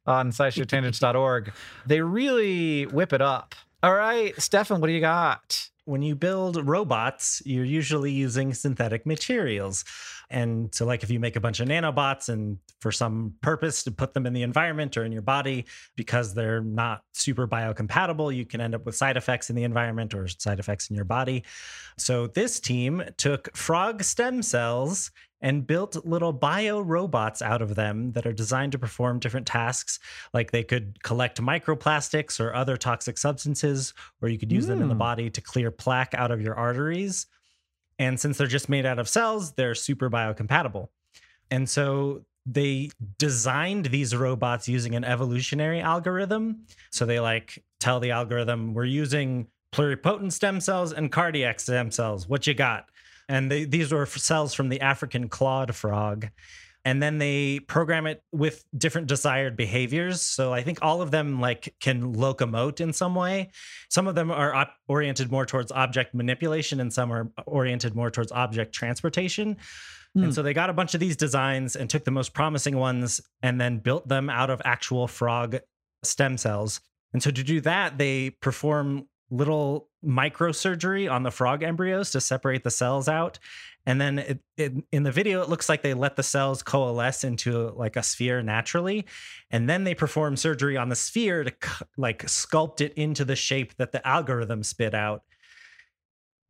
on 0.06 0.30
sciencetangents.org. 0.30 1.52
They 1.86 2.00
really 2.00 2.86
whip 2.86 3.12
it 3.12 3.22
up. 3.22 3.54
All 3.82 3.94
right, 3.94 4.40
Stefan, 4.40 4.80
what 4.80 4.86
do 4.88 4.92
you 4.92 5.00
got? 5.00 5.68
When 5.86 6.02
you 6.02 6.16
build 6.16 6.66
robots, 6.66 7.40
you're 7.46 7.64
usually 7.64 8.10
using 8.10 8.52
synthetic 8.52 9.06
materials. 9.06 9.84
And 10.30 10.74
so, 10.74 10.84
like, 10.84 11.04
if 11.04 11.10
you 11.10 11.20
make 11.20 11.36
a 11.36 11.40
bunch 11.40 11.60
of 11.60 11.68
nanobots 11.68 12.28
and 12.28 12.58
for 12.80 12.90
some 12.90 13.34
purpose 13.40 13.84
to 13.84 13.92
put 13.92 14.12
them 14.12 14.26
in 14.26 14.32
the 14.32 14.42
environment 14.42 14.96
or 14.96 15.04
in 15.04 15.12
your 15.12 15.22
body, 15.22 15.64
because 15.94 16.34
they're 16.34 16.60
not 16.60 17.02
super 17.12 17.46
biocompatible, 17.46 18.34
you 18.34 18.44
can 18.44 18.60
end 18.60 18.74
up 18.74 18.84
with 18.84 18.96
side 18.96 19.16
effects 19.16 19.48
in 19.48 19.54
the 19.54 19.62
environment 19.62 20.12
or 20.12 20.26
side 20.26 20.58
effects 20.58 20.90
in 20.90 20.96
your 20.96 21.04
body. 21.04 21.44
So, 21.96 22.26
this 22.26 22.58
team 22.58 23.04
took 23.16 23.56
frog 23.56 24.02
stem 24.02 24.42
cells 24.42 25.12
and 25.40 25.66
built 25.66 26.04
little 26.06 26.32
bio 26.32 26.80
robots 26.80 27.42
out 27.42 27.60
of 27.62 27.74
them 27.74 28.12
that 28.12 28.26
are 28.26 28.32
designed 28.32 28.72
to 28.72 28.78
perform 28.78 29.18
different 29.18 29.46
tasks. 29.46 29.98
Like 30.32 30.50
they 30.50 30.64
could 30.64 31.02
collect 31.02 31.40
microplastics 31.40 32.40
or 32.40 32.54
other 32.54 32.76
toxic 32.76 33.18
substances, 33.18 33.92
or 34.22 34.28
you 34.28 34.38
could 34.38 34.52
use 34.52 34.64
mm. 34.64 34.68
them 34.68 34.82
in 34.82 34.88
the 34.88 34.94
hmm. 34.94 34.98
body 34.98 35.30
to 35.30 35.40
clear 35.40 35.70
plaque 35.70 36.14
out 36.14 36.30
of 36.30 36.40
your 36.40 36.54
arteries. 36.54 37.26
And 37.98 38.18
since 38.18 38.38
they're 38.38 38.46
just 38.46 38.68
made 38.68 38.86
out 38.86 38.98
of 38.98 39.08
cells, 39.08 39.52
they're 39.52 39.74
super 39.74 40.10
biocompatible. 40.10 40.88
And 41.50 41.68
so 41.68 42.24
they 42.44 42.90
designed 43.18 43.86
these 43.86 44.14
robots 44.14 44.68
using 44.68 44.94
an 44.94 45.04
evolutionary 45.04 45.80
algorithm. 45.80 46.66
So 46.90 47.04
they 47.04 47.20
like 47.20 47.62
tell 47.80 48.00
the 48.00 48.12
algorithm, 48.12 48.74
we're 48.74 48.84
using 48.84 49.48
pluripotent 49.72 50.32
stem 50.32 50.60
cells 50.60 50.92
and 50.92 51.10
cardiac 51.10 51.60
stem 51.60 51.90
cells. 51.90 52.28
What 52.28 52.46
you 52.46 52.54
got? 52.54 52.88
And 53.28 53.50
they, 53.50 53.64
these 53.64 53.92
were 53.92 54.06
cells 54.06 54.54
from 54.54 54.68
the 54.68 54.80
African 54.80 55.28
clawed 55.28 55.74
frog. 55.74 56.28
And 56.86 57.02
then 57.02 57.18
they 57.18 57.58
program 57.58 58.06
it 58.06 58.22
with 58.30 58.64
different 58.78 59.08
desired 59.08 59.56
behaviors. 59.56 60.22
So 60.22 60.52
i 60.52 60.62
think 60.62 60.78
all 60.82 61.02
of 61.02 61.10
them 61.10 61.40
like 61.40 61.74
can 61.80 62.14
locomote 62.14 62.80
in 62.80 62.92
some 62.92 63.16
way. 63.16 63.50
Some 63.90 64.06
of 64.06 64.14
them 64.14 64.30
are 64.30 64.54
op- 64.54 64.74
oriented 64.86 65.32
more 65.32 65.44
towards 65.44 65.72
object 65.72 66.14
manipulation 66.14 66.78
and 66.78 66.92
some 66.92 67.12
are 67.12 67.32
oriented 67.44 67.96
more 67.96 68.08
towards 68.08 68.30
object 68.30 68.72
transportation. 68.72 69.56
And 70.14 70.26
hmm. 70.26 70.30
so 70.30 70.42
they 70.42 70.54
got 70.54 70.70
a 70.70 70.72
bunch 70.72 70.94
of 70.94 71.00
these 71.00 71.16
designs 71.16 71.74
and 71.74 71.90
took 71.90 72.04
the 72.04 72.12
most 72.12 72.32
promising 72.32 72.76
ones 72.76 73.20
and 73.42 73.60
then 73.60 73.78
built 73.78 74.06
them 74.06 74.30
out 74.30 74.48
of 74.48 74.62
actual 74.64 75.08
frog 75.08 75.56
stem 76.04 76.38
cells. 76.38 76.80
And 77.12 77.20
so 77.20 77.32
to 77.32 77.42
do 77.42 77.60
that 77.62 77.98
they 77.98 78.30
perform 78.30 79.08
little 79.28 79.88
microsurgery 80.06 81.10
on 81.10 81.22
the 81.22 81.30
frog 81.30 81.62
embryos 81.62 82.10
to 82.12 82.20
separate 82.20 82.64
the 82.64 82.70
cells 82.70 83.08
out. 83.08 83.38
And 83.84 84.00
then 84.00 84.18
it, 84.18 84.40
it, 84.56 84.72
in 84.90 85.04
the 85.04 85.12
video 85.12 85.42
it 85.42 85.48
looks 85.48 85.68
like 85.68 85.82
they 85.82 85.94
let 85.94 86.16
the 86.16 86.22
cells 86.22 86.62
coalesce 86.62 87.24
into 87.24 87.70
like 87.70 87.96
a 87.96 88.02
sphere 88.02 88.42
naturally. 88.42 89.06
And 89.50 89.68
then 89.68 89.84
they 89.84 89.94
perform 89.94 90.36
surgery 90.36 90.76
on 90.76 90.88
the 90.88 90.96
sphere 90.96 91.44
to 91.44 91.52
like 91.96 92.24
sculpt 92.24 92.80
it 92.80 92.92
into 92.94 93.24
the 93.24 93.36
shape 93.36 93.76
that 93.76 93.92
the 93.92 94.06
algorithm 94.06 94.62
spit 94.62 94.94
out. 94.94 95.22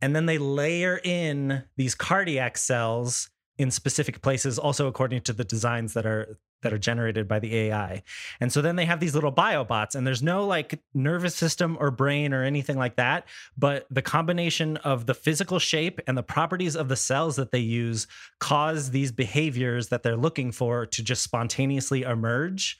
And 0.00 0.14
then 0.14 0.26
they 0.26 0.38
layer 0.38 1.00
in 1.02 1.64
these 1.76 1.94
cardiac 1.94 2.58
cells 2.58 3.30
in 3.58 3.70
specific 3.70 4.20
places 4.20 4.58
also 4.58 4.86
according 4.86 5.22
to 5.22 5.32
the 5.32 5.44
designs 5.44 5.94
that 5.94 6.06
are 6.06 6.38
that 6.62 6.72
are 6.72 6.78
generated 6.78 7.28
by 7.28 7.38
the 7.38 7.54
AI. 7.56 8.02
And 8.40 8.52
so 8.52 8.62
then 8.62 8.76
they 8.76 8.84
have 8.84 9.00
these 9.00 9.14
little 9.14 9.32
biobots 9.32 9.94
and 9.94 10.06
there's 10.06 10.22
no 10.22 10.46
like 10.46 10.80
nervous 10.94 11.34
system 11.34 11.76
or 11.80 11.90
brain 11.90 12.32
or 12.32 12.42
anything 12.42 12.76
like 12.76 12.96
that, 12.96 13.26
but 13.56 13.86
the 13.90 14.02
combination 14.02 14.76
of 14.78 15.06
the 15.06 15.14
physical 15.14 15.58
shape 15.58 16.00
and 16.06 16.16
the 16.16 16.22
properties 16.22 16.76
of 16.76 16.88
the 16.88 16.96
cells 16.96 17.36
that 17.36 17.52
they 17.52 17.58
use 17.58 18.06
cause 18.40 18.90
these 18.90 19.12
behaviors 19.12 19.88
that 19.88 20.02
they're 20.02 20.16
looking 20.16 20.52
for 20.52 20.86
to 20.86 21.02
just 21.02 21.22
spontaneously 21.22 22.02
emerge. 22.02 22.78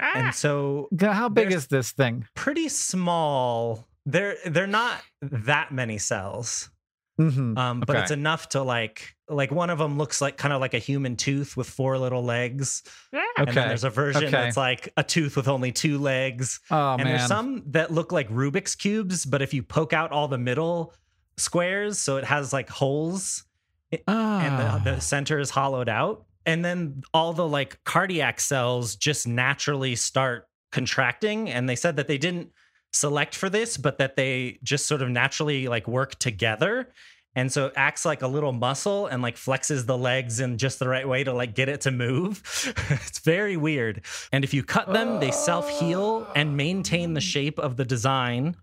Ah. 0.00 0.12
And 0.14 0.34
so 0.34 0.88
how 1.00 1.28
big 1.28 1.52
is 1.52 1.66
this 1.66 1.92
thing? 1.92 2.26
Pretty 2.34 2.68
small. 2.68 3.86
They're 4.06 4.36
they're 4.46 4.66
not 4.66 5.02
that 5.20 5.72
many 5.72 5.98
cells. 5.98 6.70
Mm-hmm. 7.18 7.58
Um, 7.58 7.80
but 7.80 7.90
okay. 7.96 8.02
it's 8.02 8.10
enough 8.12 8.50
to 8.50 8.62
like 8.62 9.16
like 9.28 9.50
one 9.50 9.70
of 9.70 9.78
them 9.78 9.98
looks 9.98 10.20
like 10.20 10.36
kind 10.36 10.54
of 10.54 10.60
like 10.60 10.74
a 10.74 10.78
human 10.78 11.16
tooth 11.16 11.56
with 11.56 11.68
four 11.68 11.98
little 11.98 12.22
legs. 12.22 12.82
Yeah. 13.12 13.20
Okay. 13.38 13.48
And 13.48 13.56
then 13.56 13.68
there's 13.68 13.84
a 13.84 13.90
version 13.90 14.24
okay. 14.24 14.30
that's 14.30 14.56
like 14.56 14.92
a 14.96 15.02
tooth 15.02 15.36
with 15.36 15.48
only 15.48 15.72
two 15.72 15.98
legs. 15.98 16.60
Oh, 16.70 16.92
and 16.92 17.04
man. 17.04 17.16
there's 17.16 17.26
some 17.26 17.64
that 17.68 17.90
look 17.90 18.12
like 18.12 18.28
Rubik's 18.30 18.74
cubes, 18.74 19.26
but 19.26 19.42
if 19.42 19.52
you 19.52 19.62
poke 19.62 19.92
out 19.92 20.12
all 20.12 20.28
the 20.28 20.38
middle 20.38 20.94
squares, 21.36 21.98
so 21.98 22.16
it 22.16 22.24
has 22.24 22.52
like 22.52 22.70
holes, 22.70 23.44
oh. 23.92 23.98
and 24.06 24.58
the, 24.58 24.90
the 24.90 24.96
ah. 24.96 25.00
center 25.00 25.38
is 25.38 25.50
hollowed 25.50 25.88
out, 25.88 26.24
and 26.46 26.64
then 26.64 27.02
all 27.12 27.32
the 27.32 27.46
like 27.46 27.82
cardiac 27.84 28.40
cells 28.40 28.94
just 28.96 29.26
naturally 29.26 29.96
start 29.96 30.48
contracting. 30.70 31.50
And 31.50 31.68
they 31.68 31.76
said 31.76 31.96
that 31.96 32.06
they 32.06 32.18
didn't 32.18 32.52
select 32.98 33.34
for 33.34 33.48
this, 33.48 33.76
but 33.76 33.98
that 33.98 34.16
they 34.16 34.58
just 34.62 34.86
sort 34.86 35.02
of 35.02 35.08
naturally 35.08 35.68
like 35.68 35.86
work 35.86 36.18
together. 36.18 36.92
And 37.34 37.52
so 37.52 37.66
it 37.66 37.74
acts 37.76 38.04
like 38.04 38.22
a 38.22 38.26
little 38.26 38.52
muscle 38.52 39.06
and 39.06 39.22
like 39.22 39.36
flexes 39.36 39.86
the 39.86 39.96
legs 39.96 40.40
in 40.40 40.58
just 40.58 40.80
the 40.80 40.88
right 40.88 41.06
way 41.06 41.22
to 41.22 41.32
like 41.32 41.54
get 41.54 41.68
it 41.68 41.82
to 41.82 41.90
move. 41.90 42.42
it's 42.90 43.20
very 43.20 43.56
weird. 43.56 44.02
And 44.32 44.42
if 44.42 44.52
you 44.52 44.64
cut 44.64 44.92
them, 44.92 45.20
they 45.20 45.30
self 45.30 45.68
heal 45.78 46.26
and 46.34 46.56
maintain 46.56 47.14
the 47.14 47.20
shape 47.20 47.58
of 47.58 47.76
the 47.76 47.84
design. 47.84 48.56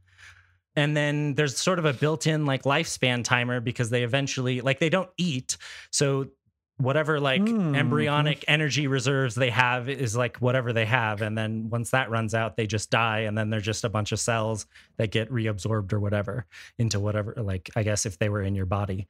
And 0.76 0.98
then 0.98 1.36
there's 1.36 1.58
sort 1.58 1.80
of 1.80 1.86
a 1.86 1.94
built 1.94 2.28
in 2.28 2.46
like 2.46 2.64
lifespan 2.64 3.24
timer 3.24 3.62
because 3.62 3.92
they 3.92 4.04
eventually, 4.04 4.60
like, 4.60 4.80
they 4.80 4.90
don't 4.90 5.10
eat. 5.18 5.56
So 5.92 6.28
whatever 6.78 7.20
like 7.22 7.42
mm. 7.42 7.76
embryonic 7.76 8.44
energy 8.48 8.88
reserves 8.88 9.36
they 9.36 9.50
have 9.50 9.88
is 9.88 10.16
like 10.16 10.38
whatever 10.38 10.74
they 10.74 10.86
have 10.86 11.22
and 11.22 11.38
then 11.38 11.70
once 11.70 11.92
that 11.92 12.10
runs 12.10 12.34
out 12.34 12.58
they 12.58 12.68
just 12.68 12.90
die 12.90 13.20
and 13.20 13.38
then 13.38 13.50
they're 13.50 13.62
just 13.62 13.86
a 13.86 13.90
bunch 13.90 14.12
of 14.12 14.20
cells 14.20 14.66
that 14.98 15.10
get 15.10 15.32
reabsorbed 15.32 15.94
or 15.94 16.00
whatever 16.02 16.46
into 16.78 17.00
whatever 17.00 17.34
like 17.38 17.70
i 17.78 17.84
guess 17.84 18.06
if 18.06 18.20
they 18.20 18.28
were 18.28 18.42
in 18.42 18.56
your 18.56 18.66
body 18.66 19.08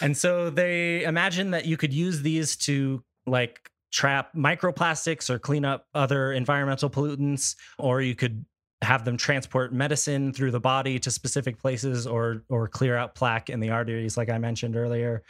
and 0.00 0.16
so 0.16 0.50
they 0.50 1.02
imagine 1.02 1.50
that 1.50 1.66
you 1.66 1.76
could 1.76 1.92
use 1.92 2.22
these 2.22 2.54
to 2.54 3.02
like 3.26 3.70
trap 3.90 4.32
microplastics 4.36 5.28
or 5.28 5.38
clean 5.40 5.64
up 5.64 5.86
other 5.94 6.32
environmental 6.32 6.88
pollutants 6.88 7.56
or 7.76 8.00
you 8.00 8.14
could 8.14 8.44
have 8.82 9.04
them 9.04 9.16
transport 9.16 9.74
medicine 9.74 10.32
through 10.32 10.50
the 10.50 10.60
body 10.60 10.98
to 10.98 11.10
specific 11.10 11.58
places 11.58 12.06
or 12.06 12.42
or 12.48 12.66
clear 12.66 12.96
out 12.96 13.14
plaque 13.14 13.50
in 13.50 13.60
the 13.60 13.68
arteries 13.68 14.16
like 14.16 14.30
i 14.30 14.38
mentioned 14.38 14.76
earlier. 14.76 15.22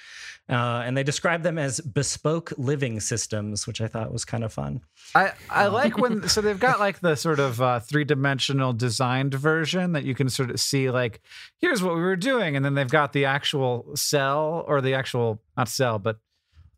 Uh, 0.48 0.82
and 0.84 0.96
they 0.96 1.04
describe 1.04 1.42
them 1.42 1.58
as 1.58 1.80
bespoke 1.80 2.52
living 2.56 3.00
systems 3.00 3.66
which 3.66 3.80
i 3.80 3.88
thought 3.88 4.12
was 4.12 4.24
kind 4.24 4.44
of 4.44 4.52
fun. 4.52 4.80
I 5.14 5.32
i 5.48 5.66
like 5.66 5.98
when 5.98 6.28
so 6.28 6.40
they've 6.40 6.60
got 6.60 6.78
like 6.78 7.00
the 7.00 7.16
sort 7.16 7.40
of 7.40 7.60
uh, 7.60 7.80
three-dimensional 7.80 8.72
designed 8.72 9.34
version 9.34 9.92
that 9.92 10.04
you 10.04 10.14
can 10.14 10.28
sort 10.28 10.50
of 10.50 10.60
see 10.60 10.90
like 10.90 11.20
here's 11.58 11.82
what 11.82 11.94
we 11.94 12.00
were 12.00 12.16
doing 12.16 12.54
and 12.54 12.64
then 12.64 12.74
they've 12.74 12.88
got 12.88 13.12
the 13.12 13.24
actual 13.24 13.90
cell 13.96 14.64
or 14.68 14.80
the 14.80 14.94
actual 14.94 15.42
not 15.56 15.68
cell 15.68 15.98
but 15.98 16.18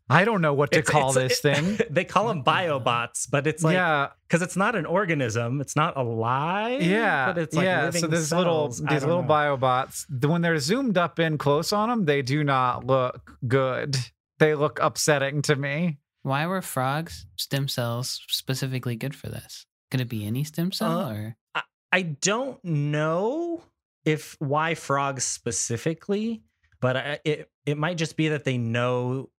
I 0.09 0.25
don't 0.25 0.41
know 0.41 0.53
what 0.53 0.71
to 0.73 0.79
it's, 0.79 0.89
call 0.89 1.17
it's, 1.17 1.41
this 1.41 1.45
it, 1.45 1.55
thing. 1.55 1.79
they 1.89 2.03
call 2.03 2.27
them 2.27 2.43
biobots, 2.43 3.29
but 3.29 3.47
it's 3.47 3.63
like 3.63 3.73
yeah, 3.73 4.09
because 4.27 4.41
it's 4.41 4.57
not 4.57 4.75
an 4.75 4.85
organism, 4.85 5.61
it's 5.61 5.75
not 5.75 5.95
alive. 5.95 6.81
Yeah, 6.81 7.31
but 7.31 7.41
it's 7.41 7.55
like 7.55 7.65
yeah. 7.65 7.89
so 7.89 8.07
there's 8.07 8.27
cells. 8.27 8.39
little 8.39 8.67
these 8.89 9.05
little 9.05 9.23
know. 9.23 9.29
biobots. 9.29 10.05
When 10.25 10.41
they're 10.41 10.59
zoomed 10.59 10.97
up 10.97 11.19
in 11.19 11.37
close 11.37 11.71
on 11.71 11.89
them, 11.89 12.05
they 12.05 12.21
do 12.21 12.43
not 12.43 12.85
look 12.85 13.37
good. 13.47 13.97
They 14.39 14.55
look 14.55 14.79
upsetting 14.81 15.41
to 15.43 15.55
me. 15.55 15.99
Why 16.23 16.47
were 16.47 16.61
frogs 16.61 17.25
stem 17.37 17.67
cells 17.67 18.21
specifically 18.27 18.95
good 18.95 19.15
for 19.15 19.29
this? 19.29 19.65
Could 19.91 20.01
it 20.01 20.09
be 20.09 20.25
any 20.25 20.43
stem 20.43 20.71
cell 20.71 20.99
uh, 20.99 21.11
or? 21.11 21.35
I, 21.55 21.61
I 21.91 22.01
don't 22.01 22.63
know 22.63 23.61
if 24.05 24.35
why 24.39 24.75
frogs 24.75 25.23
specifically, 25.23 26.43
but 26.81 26.97
I, 26.97 27.19
it 27.23 27.49
it 27.65 27.77
might 27.77 27.97
just 27.97 28.17
be 28.17 28.29
that 28.29 28.43
they 28.43 28.57
know 28.57 29.29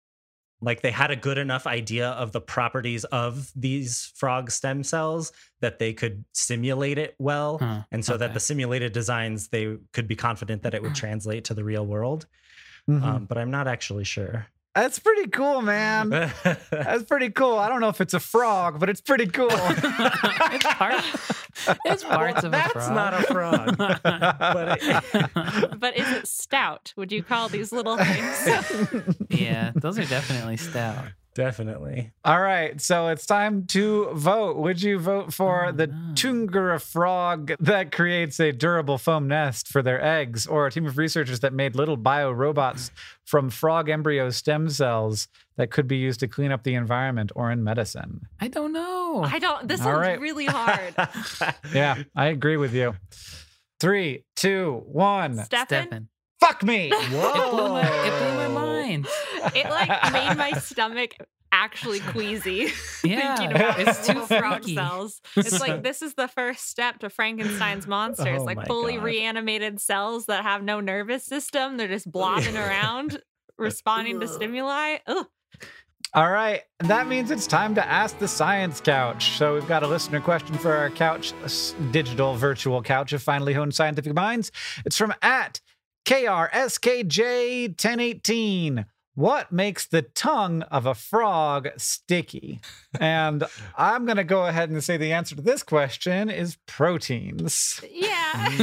like 0.65 0.83
they 0.83 0.91
had 0.91 1.11
a 1.11 1.17
good 1.17 1.39
enough 1.39 1.67
idea 1.67 2.11
of 2.11 2.33
the 2.33 2.41
properties 2.41 3.05
of 3.05 3.51
these 3.55 4.13
frog 4.17 4.51
stem 4.51 4.83
cells 4.83 5.33
that 5.61 5.79
they 5.79 5.93
could 5.93 6.25
simulate 6.33 6.99
it 6.99 7.15
well 7.19 7.59
huh, 7.59 7.83
and 7.93 8.05
so 8.05 8.15
okay. 8.15 8.27
that 8.27 8.35
the 8.35 8.41
simulated 8.41 8.93
designs 8.93 9.49
they 9.49 9.77
could 9.93 10.09
be 10.09 10.17
confident 10.17 10.63
that 10.63 10.75
it 10.75 10.83
would 10.83 10.95
translate 11.05 11.45
to 11.45 11.55
the 11.55 11.65
real 11.65 11.87
world 11.87 12.27
mm-hmm. 12.89 13.05
um, 13.05 13.25
but 13.27 13.39
i'm 13.39 13.51
not 13.51 13.69
actually 13.69 14.05
sure 14.05 14.47
that's 14.75 14.99
pretty 14.99 15.29
cool, 15.29 15.63
man. 15.63 16.11
That's 16.71 17.05
pretty 17.05 17.31
cool. 17.31 17.59
I 17.59 17.69
don't 17.69 17.81
know 17.81 17.89
if 17.89 18.01
it's 18.01 18.15
a 18.15 18.21
frog, 18.21 18.81
but 18.81 18.89
it's 18.89 19.01
pretty 19.01 19.27
cool. 19.27 19.49
it's, 19.51 20.67
part, 20.67 21.05
it's 21.85 22.05
parts 22.05 22.43
well, 22.43 22.47
of 22.47 22.55
a 22.55 22.61
frog. 22.61 22.75
That's 22.75 22.89
not 22.89 23.15
a 23.15 23.23
frog. 23.23 23.77
but, 23.79 24.79
it, 24.83 25.79
but 25.79 25.97
is 25.97 26.11
it 26.11 26.27
stout? 26.27 26.93
Would 26.97 27.13
you 27.13 27.23
call 27.23 27.49
these 27.49 27.71
little 27.71 27.97
things? 27.97 28.49
yeah, 29.31 29.71
those 29.77 29.99
are 29.99 30.05
definitely 30.05 30.57
stout. 30.57 31.05
Definitely. 31.35 32.13
All 32.25 32.41
right. 32.41 32.81
So 32.81 33.09
it's 33.09 33.27
time 33.27 33.67
to 33.69 34.11
vote. 34.15 34.57
Would 34.57 34.81
you 34.81 35.01
vote 35.01 35.33
for 35.33 35.67
oh, 35.67 35.73
the 35.73 35.89
no. 35.89 35.95
Túngara 36.15 36.81
frog 36.81 37.53
that 37.59 37.91
creates 37.91 38.39
a 38.39 38.53
durable 38.53 38.99
foam 38.99 39.27
nest 39.27 39.67
for 39.67 39.83
their 39.83 40.03
eggs, 40.03 40.47
or 40.47 40.67
a 40.67 40.71
team 40.71 40.87
of 40.87 40.97
researchers 40.97 41.41
that 41.41 41.53
made 41.53 41.75
little 41.75 41.97
bio 41.97 42.31
robots 42.31 42.93
from 43.25 43.51
frog 43.51 43.89
embryo 43.89 44.31
stem 44.31 44.69
cells 44.69 45.27
that 45.57 45.71
could 45.71 45.89
be 45.89 45.97
used 45.97 46.21
to 46.21 46.29
clean 46.29 46.53
up 46.53 46.63
the 46.63 46.75
environment 46.75 47.33
or 47.35 47.51
in 47.51 47.65
medicine? 47.65 48.29
I 48.41 48.47
don't 48.47 48.73
know. 48.73 49.25
I 49.25 49.41
don't. 49.41 49.67
This 49.67 49.81
one's 49.85 49.99
right. 49.99 50.21
really 50.21 50.47
hard. 50.47 50.95
yeah, 51.75 52.05
I 52.15 52.27
agree 52.27 52.57
with 52.57 52.75
you. 52.75 52.95
Three, 53.81 54.25
two, 54.37 54.85
one. 54.87 55.45
Stefan. 55.45 56.09
Fuck 56.41 56.63
me. 56.63 56.91
Whoa. 56.91 57.31
It 57.31 57.51
blew 57.51 57.69
my, 57.69 58.07
it 58.07 58.19
blew 58.19 58.35
my 58.37 58.49
mind. 58.49 59.07
It 59.55 59.69
like 59.69 60.13
made 60.13 60.37
my 60.37 60.53
stomach 60.53 61.17
actually 61.55 62.01
queasy. 62.01 62.73
Yeah, 63.05 63.37
thinking 63.37 63.55
about 63.55 63.79
it's 63.79 64.07
too 64.07 64.25
frog 64.25 64.65
cells. 64.65 65.21
It's 65.37 65.61
like 65.61 65.83
this 65.89 66.01
is 66.01 66.15
the 66.15 66.27
first 66.27 66.71
step 66.71 67.01
to 67.01 67.11
Frankenstein's 67.11 67.87
monsters, 67.87 68.41
oh 68.41 68.45
like 68.45 68.67
fully 68.67 68.95
God. 68.95 69.05
reanimated 69.05 69.79
cells 69.79 70.25
that 70.27 70.43
have 70.43 70.63
no 70.63 70.81
nervous 70.81 71.23
system. 71.23 71.77
They're 71.77 71.87
just 71.87 72.11
blobbing 72.11 72.57
around, 72.57 73.21
responding 73.59 74.21
to 74.21 74.29
stimuli. 74.29 74.97
Ugh. 75.07 75.27
All 76.15 76.31
right, 76.31 76.63
that 76.79 77.09
means 77.09 77.31
it's 77.31 77.47
time 77.47 77.75
to 77.75 77.87
ask 77.87 78.19
the 78.19 78.29
science 78.29 78.81
couch. 78.81 79.37
So 79.37 79.53
we've 79.53 79.69
got 79.69 79.83
a 79.83 79.87
listener 79.87 80.23
question 80.23 80.57
for 80.57 80.75
our 80.75 80.89
couch, 80.89 81.35
digital 81.91 82.37
virtual 82.37 82.83
couch 82.83 83.13
of 83.13 83.23
finely 83.23 83.53
honed 83.53 83.75
scientific 83.75 84.15
minds. 84.15 84.51
It's 84.87 84.97
from 84.97 85.13
at 85.21 85.61
KRSKJ1018. 86.07 88.87
What 89.15 89.53
makes 89.53 89.87
the 89.87 90.03
tongue 90.03 90.63
of 90.63 90.87
a 90.87 90.95
frog 90.95 91.69
sticky? 91.77 92.61
And 92.99 93.45
I'm 93.77 94.07
going 94.07 94.17
to 94.17 94.25
go 94.25 94.47
ahead 94.47 94.71
and 94.71 94.83
say 94.83 94.97
the 94.97 95.13
answer 95.13 95.37
to 95.37 95.43
this 95.43 95.63
question 95.63 96.31
is 96.31 96.57
proteins. 96.67 97.81
Yeah. 97.91 98.49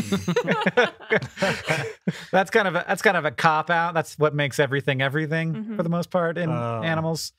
that's 2.31 2.51
kind 2.51 2.67
of 2.67 2.75
a, 2.75 2.85
that's 2.87 3.01
kind 3.01 3.15
of 3.15 3.23
a 3.25 3.31
cop 3.31 3.69
out. 3.69 3.93
That's 3.93 4.19
what 4.19 4.35
makes 4.35 4.59
everything 4.59 5.01
everything 5.01 5.53
mm-hmm. 5.53 5.75
for 5.77 5.83
the 5.83 5.89
most 5.89 6.11
part 6.11 6.37
in 6.37 6.49
uh. 6.49 6.81
animals. 6.83 7.31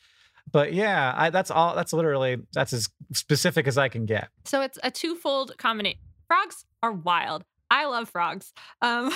But 0.50 0.72
yeah, 0.72 1.14
I, 1.16 1.30
that's 1.30 1.50
all. 1.50 1.76
That's 1.76 1.92
literally 1.92 2.38
that's 2.52 2.72
as 2.72 2.88
specific 3.12 3.68
as 3.68 3.78
I 3.78 3.88
can 3.88 4.06
get. 4.06 4.28
So 4.44 4.60
it's 4.60 4.78
a 4.82 4.90
twofold 4.90 5.56
combination. 5.56 6.00
Frogs 6.26 6.64
are 6.82 6.92
wild. 6.92 7.44
I 7.72 7.86
love 7.86 8.10
frogs. 8.10 8.52
Um, 8.82 9.06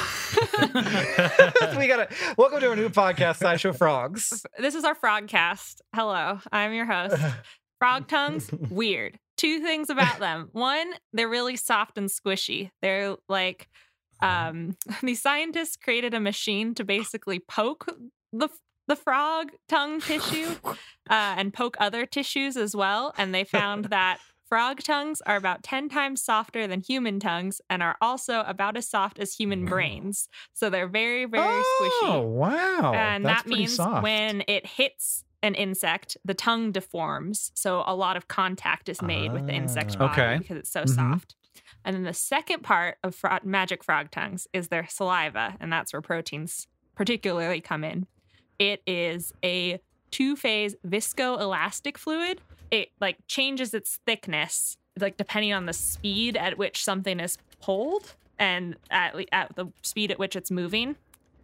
we 1.87 1.95
got 1.95 2.11
to 2.11 2.35
welcome 2.37 2.59
to 2.59 2.69
our 2.69 2.75
new 2.75 2.89
podcast, 2.89 3.39
SciShow 3.41 3.77
Frogs. 3.77 4.45
This 4.59 4.75
is 4.75 4.83
our 4.83 4.97
frogcast. 4.97 5.83
Hello, 5.95 6.41
I'm 6.51 6.73
your 6.75 6.85
host. 6.85 7.17
Frog 7.79 8.09
tongues, 8.09 8.51
weird. 8.51 9.21
Two 9.37 9.61
things 9.61 9.89
about 9.89 10.19
them. 10.19 10.49
One, 10.51 10.95
they're 11.13 11.29
really 11.29 11.55
soft 11.55 11.97
and 11.97 12.09
squishy. 12.09 12.71
They're 12.83 13.15
like, 13.29 13.69
um, 14.21 14.77
these 15.01 15.23
scientists 15.23 15.77
created 15.77 16.13
a 16.13 16.19
machine 16.19 16.75
to 16.75 16.85
basically 16.85 17.39
poke 17.39 17.87
the 18.33 18.49
the 18.89 18.97
frog 18.97 19.53
tongue 19.69 20.01
tissue 20.01 20.57
uh, 20.65 20.75
and 21.39 21.55
poke 21.55 21.77
other 21.79 22.05
tissues 22.05 22.57
as 22.57 22.75
well, 22.75 23.15
and 23.17 23.33
they 23.33 23.45
found 23.45 23.87
that 23.87 24.19
Frog 24.49 24.79
tongues 24.83 25.21
are 25.27 25.35
about 25.37 25.63
10 25.65 25.89
times 25.89 26.23
softer 26.23 26.67
than 26.69 26.81
human 26.81 27.19
tongues 27.19 27.61
and 27.69 27.83
are 27.83 27.97
also 28.01 28.45
about 28.47 28.77
as 28.77 28.89
soft 28.89 29.19
as 29.19 29.35
human 29.35 29.65
brains. 29.67 30.29
So 30.55 30.71
they're 30.71 30.87
very, 30.87 31.25
very 31.25 31.43
oh, 31.45 32.01
squishy. 32.05 32.15
Oh, 32.15 32.21
wow. 32.23 32.93
And 32.95 33.25
That's 33.25 33.43
that 33.43 33.49
means 33.49 33.75
soft. 33.75 34.05
when 34.05 34.45
it 34.47 34.65
hits 34.67 35.25
an 35.43 35.55
insect, 35.57 36.17
the 36.25 36.33
tongue 36.35 36.71
deforms. 36.71 37.51
So 37.55 37.83
a 37.87 37.95
lot 37.97 38.17
of 38.17 38.29
contact 38.29 38.89
is 38.89 39.03
made 39.03 39.33
with 39.33 39.47
the 39.47 39.53
insect 39.53 39.97
Ah. 39.97 40.07
body 40.07 40.23
Okay. 40.23 40.39
because 40.39 40.57
it's 40.59 40.71
so 40.71 40.85
Mhm. 40.85 40.95
soft. 40.95 41.35
And 41.85 41.97
then 41.97 42.05
the 42.05 42.15
second 42.15 42.63
part 42.63 42.99
of 43.03 43.15
fro- 43.17 43.39
magic 43.43 43.83
frog 43.83 44.11
tongues 44.13 44.47
is 44.53 44.69
their 44.69 44.87
saliva, 44.89 45.57
and 45.61 45.73
that's 45.73 45.93
where 45.93 46.03
proteins 46.03 46.69
particularly 46.95 47.61
come 47.61 47.83
in. 47.83 48.07
It 48.61 48.83
is 48.87 49.33
a 49.45 49.81
two-phase 50.13 50.77
viscoelastic 50.87 51.97
fluid. 51.99 52.41
It 52.71 52.91
like 53.01 53.19
changes 53.27 53.75
its 53.75 53.99
thickness 54.07 54.77
like 54.99 55.17
depending 55.17 55.53
on 55.53 55.67
the 55.67 55.73
speed 55.73 56.37
at 56.37 56.57
which 56.57 56.83
something 56.83 57.21
is 57.21 57.37
pulled 57.61 58.15
and 58.39 58.77
at, 58.91 59.15
at 59.33 59.55
the 59.57 59.67
speed 59.83 60.11
at 60.11 60.19
which 60.19 60.37
it's 60.37 60.51
moving. 60.51 60.97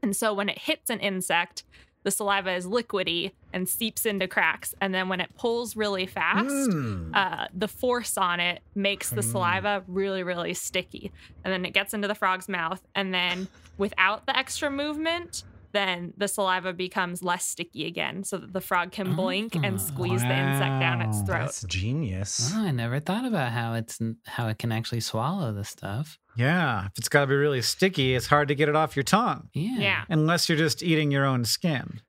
And 0.03 0.17
so 0.17 0.33
when 0.35 0.49
it 0.49 0.59
hits 0.59 0.91
an 0.91 1.01
insect, 1.01 1.65
the 2.03 2.11
saliva 2.11 2.53
is 2.55 2.67
liquidy 2.67 3.33
and 3.53 3.69
seeps 3.69 4.05
into 4.07 4.27
cracks. 4.27 4.75
And 4.81 4.93
then 4.95 5.09
when 5.09 5.21
it 5.21 5.35
pulls 5.37 5.77
really 5.77 6.07
fast, 6.07 6.49
Mm. 6.49 7.15
uh, 7.15 7.47
the 7.55 7.69
force 7.69 8.19
on 8.19 8.41
it 8.41 8.63
makes 8.75 9.11
the 9.11 9.23
saliva 9.23 9.85
really, 9.87 10.23
really 10.23 10.55
sticky. 10.55 11.13
And 11.45 11.53
then 11.53 11.65
it 11.65 11.73
gets 11.73 11.95
into 11.95 12.09
the 12.09 12.15
frog's 12.15 12.49
mouth. 12.49 12.81
And 12.95 13.15
then 13.15 13.47
without 13.79 14.27
the 14.27 14.37
extra 14.37 14.71
movement, 14.71 15.45
then 15.73 16.13
the 16.17 16.29
saliva 16.29 16.73
becomes 16.73 17.23
less 17.23 17.45
sticky 17.45 17.87
again 17.87 18.25
so 18.25 18.39
that 18.39 18.53
the 18.53 18.61
frog 18.61 18.93
can 18.93 19.17
blink 19.17 19.55
Ah, 19.57 19.61
and 19.65 19.81
squeeze 19.81 20.21
the 20.21 20.27
insect 20.33 20.81
down 20.81 21.01
its 21.03 21.21
throat. 21.23 21.47
That's 21.47 21.65
genius. 21.65 22.53
Oh, 22.55 22.63
I 22.67 22.71
never 22.71 23.01
thought 23.01 23.25
about 23.25 23.53
how 23.53 23.75
it's 23.75 23.99
how 24.27 24.49
it 24.49 24.59
can 24.59 24.73
actually 24.73 25.01
swallow 25.01 25.53
the 25.53 25.65
stuff. 25.65 26.19
Yeah. 26.37 26.87
If 26.87 26.93
it's 26.99 27.09
got 27.09 27.23
to 27.23 27.27
be 27.27 27.35
really 27.35 27.63
sticky, 27.63 28.15
it's 28.15 28.27
hard 28.27 28.49
to 28.49 28.55
get 28.55 28.69
it 28.69 28.77
off 28.77 28.97
your 28.97 29.03
tongue. 29.03 29.49
Yeah. 29.53 29.79
Yeah. 29.79 30.05
Unless 30.09 30.49
you're 30.49 30.59
just 30.59 30.83
eating 30.83 31.11
your 31.11 31.25
own 31.25 31.45
skin. 31.45 32.01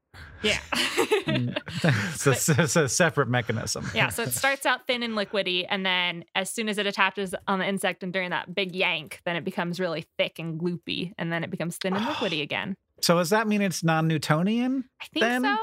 Yeah. 0.41 0.59
it's, 1.25 2.27
a, 2.49 2.61
it's 2.63 2.75
a 2.75 2.89
separate 2.89 3.29
mechanism. 3.29 3.89
yeah, 3.95 4.09
so 4.09 4.23
it 4.23 4.33
starts 4.33 4.65
out 4.65 4.85
thin 4.87 5.01
and 5.03 5.13
liquidy, 5.13 5.65
and 5.67 5.85
then 5.85 6.25
as 6.35 6.49
soon 6.49 6.67
as 6.67 6.77
it 6.77 6.85
attaches 6.85 7.33
on 7.47 7.59
the 7.59 7.67
insect 7.67 8.03
and 8.03 8.11
during 8.11 8.31
that 8.31 8.53
big 8.53 8.75
yank, 8.75 9.21
then 9.25 9.35
it 9.35 9.43
becomes 9.43 9.79
really 9.79 10.05
thick 10.17 10.39
and 10.39 10.59
gloopy, 10.59 11.13
and 11.17 11.31
then 11.31 11.43
it 11.43 11.49
becomes 11.49 11.77
thin 11.77 11.95
and 11.95 12.05
liquidy 12.05 12.41
again. 12.41 12.75
So 13.03 13.17
does 13.17 13.31
that 13.31 13.47
mean 13.47 13.61
it's 13.61 13.83
non-Newtonian? 13.83 14.85
I 15.01 15.05
think 15.13 15.23
Then- 15.25 15.43
so. 15.43 15.57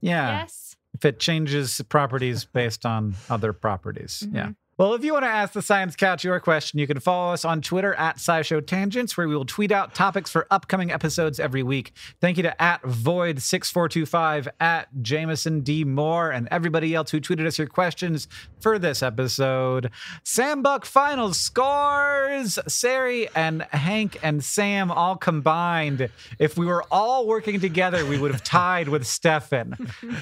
Yeah. 0.00 0.40
Yes. 0.42 0.76
If 0.94 1.04
it 1.04 1.18
changes 1.18 1.80
properties 1.88 2.44
based 2.44 2.84
on 2.86 3.14
other 3.30 3.52
properties. 3.52 4.26
Yeah. 4.32 4.42
Mm-hmm. 4.42 4.52
Well, 4.78 4.94
if 4.94 5.02
you 5.02 5.12
want 5.12 5.24
to 5.24 5.28
ask 5.28 5.54
the 5.54 5.60
Science 5.60 5.96
Couch 5.96 6.22
your 6.22 6.38
question, 6.38 6.78
you 6.78 6.86
can 6.86 7.00
follow 7.00 7.32
us 7.32 7.44
on 7.44 7.62
Twitter 7.62 7.94
at 7.94 8.18
SciShow 8.18 8.64
Tangents, 8.64 9.16
where 9.16 9.26
we 9.26 9.34
will 9.34 9.44
tweet 9.44 9.72
out 9.72 9.92
topics 9.92 10.30
for 10.30 10.46
upcoming 10.52 10.92
episodes 10.92 11.40
every 11.40 11.64
week. 11.64 11.90
Thank 12.20 12.36
you 12.36 12.44
to 12.44 12.62
at 12.62 12.80
Void6425, 12.82 14.46
at 14.60 14.86
Jameson 15.02 15.62
D. 15.62 15.82
Moore, 15.82 16.30
and 16.30 16.46
everybody 16.52 16.94
else 16.94 17.10
who 17.10 17.20
tweeted 17.20 17.44
us 17.44 17.58
your 17.58 17.66
questions 17.66 18.28
for 18.60 18.78
this 18.78 19.02
episode. 19.02 19.90
Sambuck 20.24 20.84
final 20.84 21.34
scores. 21.34 22.60
Ceri 22.68 23.26
and 23.34 23.62
Hank 23.72 24.20
and 24.22 24.44
Sam 24.44 24.92
all 24.92 25.16
combined. 25.16 26.08
If 26.38 26.56
we 26.56 26.66
were 26.66 26.84
all 26.92 27.26
working 27.26 27.58
together, 27.58 28.06
we 28.06 28.16
would 28.16 28.30
have 28.30 28.44
tied 28.44 28.88
with 28.88 29.08
Stefan, 29.08 29.72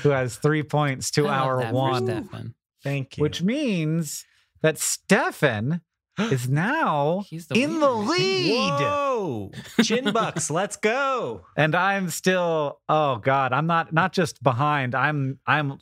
who 0.03 0.09
has 0.09 0.37
three 0.37 0.63
points 0.63 1.11
to 1.11 1.27
I 1.27 1.41
love 1.41 1.47
our 1.47 1.59
that 1.59 1.69
for 1.69 1.75
one 1.75 2.07
Stefan. 2.07 2.55
Thank 2.83 3.19
you. 3.19 3.23
which 3.23 3.43
means 3.43 4.25
that 4.67 4.81
Stefan 4.81 5.81
is 6.19 6.49
now 6.49 7.25
He's 7.29 7.47
the 7.47 7.61
in 7.61 7.81
the 7.81 7.91
lead. 7.91 8.81
Whoa! 8.81 9.51
Chin 9.83 10.13
bucks, 10.13 10.51
let's 10.51 10.77
go. 10.77 11.43
And 11.57 11.75
I'm 11.75 12.11
still 12.11 12.81
oh 12.89 13.17
god, 13.17 13.53
I'm 13.53 13.67
not 13.67 13.93
not 13.93 14.13
just 14.13 14.43
behind. 14.43 14.95
I'm 14.95 15.39
I'm 15.47 15.79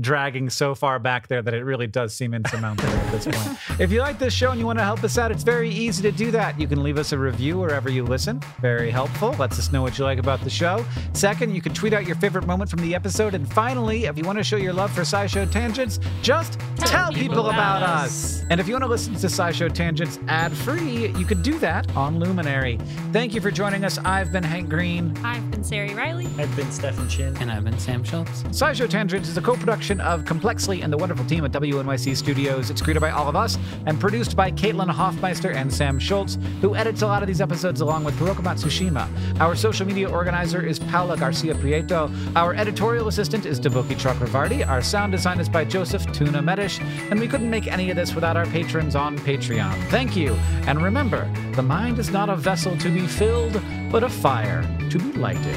dragging 0.00 0.48
so 0.48 0.74
far 0.74 0.98
back 0.98 1.28
there 1.28 1.42
that 1.42 1.52
it 1.52 1.62
really 1.62 1.86
does 1.86 2.14
seem 2.14 2.32
insurmountable 2.32 2.92
at 2.92 3.12
this 3.12 3.24
point. 3.26 3.58
If 3.80 3.92
you 3.92 4.00
like 4.00 4.18
this 4.18 4.32
show 4.32 4.50
and 4.52 4.58
you 4.58 4.64
want 4.64 4.78
to 4.78 4.84
help 4.84 5.04
us 5.04 5.18
out, 5.18 5.30
it's 5.30 5.42
very 5.42 5.68
easy 5.68 6.02
to 6.02 6.10
do 6.10 6.30
that. 6.30 6.58
You 6.58 6.66
can 6.66 6.82
leave 6.82 6.96
us 6.96 7.12
a 7.12 7.18
review 7.18 7.58
wherever 7.58 7.90
you 7.90 8.04
listen. 8.04 8.40
Very 8.62 8.90
helpful. 8.90 9.32
Lets 9.32 9.58
us 9.58 9.70
know 9.70 9.82
what 9.82 9.98
you 9.98 10.04
like 10.04 10.18
about 10.18 10.40
the 10.40 10.48
show. 10.48 10.84
Second, 11.12 11.54
you 11.54 11.60
can 11.60 11.74
tweet 11.74 11.92
out 11.92 12.06
your 12.06 12.16
favorite 12.16 12.46
moment 12.46 12.70
from 12.70 12.80
the 12.80 12.94
episode. 12.94 13.34
And 13.34 13.50
finally, 13.52 14.06
if 14.06 14.16
you 14.16 14.24
want 14.24 14.38
to 14.38 14.44
show 14.44 14.56
your 14.56 14.72
love 14.72 14.90
for 14.92 15.02
SciShow 15.02 15.50
Tangents, 15.50 16.00
just 16.22 16.58
tell, 16.78 17.12
people, 17.12 17.50
about 17.50 17.82
us. 17.82 18.44
And 18.48 18.60
if 18.60 18.66
you 18.66 18.72
want 18.72 18.84
to 18.84 18.88
listen 18.88 19.14
to 19.14 19.26
SciShow 19.26 19.72
Tangents 19.76 20.18
ad-free, 20.26 21.08
you 21.18 21.26
could 21.26 21.42
do 21.42 21.58
that 21.58 21.94
on 21.94 22.18
Luminary. 22.18 22.78
Thank 23.12 23.34
you 23.34 23.42
for 23.42 23.50
joining 23.50 23.84
us. 23.84 23.98
I've 23.98 24.32
been 24.32 24.42
Hank 24.42 24.70
Green. 24.70 25.14
I've 25.22 25.50
been 25.50 25.60
Ceri 25.60 25.94
Riley. 25.94 26.26
I've 26.38 26.56
been 26.56 26.70
Stefan 26.72 27.06
Chin. 27.10 27.36
And 27.40 27.52
I've 27.52 27.62
been 27.62 27.78
Sam 27.78 28.02
Schultz. 28.02 28.42
SciShow 28.44 28.88
Tangents 28.88 29.28
is 29.28 29.36
a 29.36 29.42
co-production 29.42 30.00
of 30.00 30.24
Complexly 30.24 30.80
and 30.80 30.90
the 30.90 30.96
wonderful 30.96 31.26
team 31.26 31.44
at 31.44 31.52
WNYC 31.52 32.16
Studios. 32.16 32.70
It's 32.70 32.80
created 32.80 33.00
by 33.00 33.10
all 33.10 33.28
of 33.28 33.36
us 33.36 33.58
and 33.84 34.00
produced 34.00 34.34
by 34.34 34.50
Caitlin 34.50 34.88
Hoffmeister 34.88 35.50
and 35.50 35.70
Sam 35.72 35.98
Schultz, 35.98 36.38
who 36.62 36.74
edits 36.74 37.02
a 37.02 37.06
lot 37.06 37.22
of 37.22 37.26
these 37.26 37.42
episodes 37.42 37.82
along 37.82 38.04
with 38.04 38.14
Hiroko 38.18 38.42
Matsushima. 38.42 39.06
Our 39.40 39.54
social 39.54 39.86
media 39.86 40.08
organizer 40.08 40.64
is 40.64 40.78
Paula 40.78 41.18
Garcia 41.18 41.54
Prieto. 41.54 42.10
Our 42.34 42.54
editorial 42.54 43.08
assistant 43.08 43.44
is 43.44 43.60
Deboki 43.60 43.94
Chakravarti. 43.94 44.66
Our 44.66 44.80
sound 44.80 45.12
design 45.12 45.38
is 45.38 45.50
by 45.50 45.66
Joseph 45.66 46.10
Tuna 46.12 46.42
Medish. 46.42 46.80
And 47.10 47.20
we 47.20 47.28
couldn't 47.28 47.50
make 47.50 47.66
any 47.66 47.90
of 47.90 47.96
this 47.96 48.14
without 48.14 48.38
our 48.38 48.46
patrons 48.46 48.96
on 48.96 49.18
Patreon. 49.18 49.65
Thank 49.88 50.16
you. 50.16 50.34
And 50.66 50.82
remember, 50.82 51.30
the 51.52 51.62
mind 51.62 51.98
is 51.98 52.10
not 52.10 52.28
a 52.28 52.36
vessel 52.36 52.76
to 52.78 52.90
be 52.90 53.06
filled, 53.06 53.60
but 53.90 54.02
a 54.02 54.08
fire 54.08 54.62
to 54.90 54.98
be 54.98 55.12
lighted. 55.12 55.56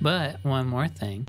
But 0.00 0.44
one 0.44 0.68
more 0.68 0.86
thing. 0.86 1.26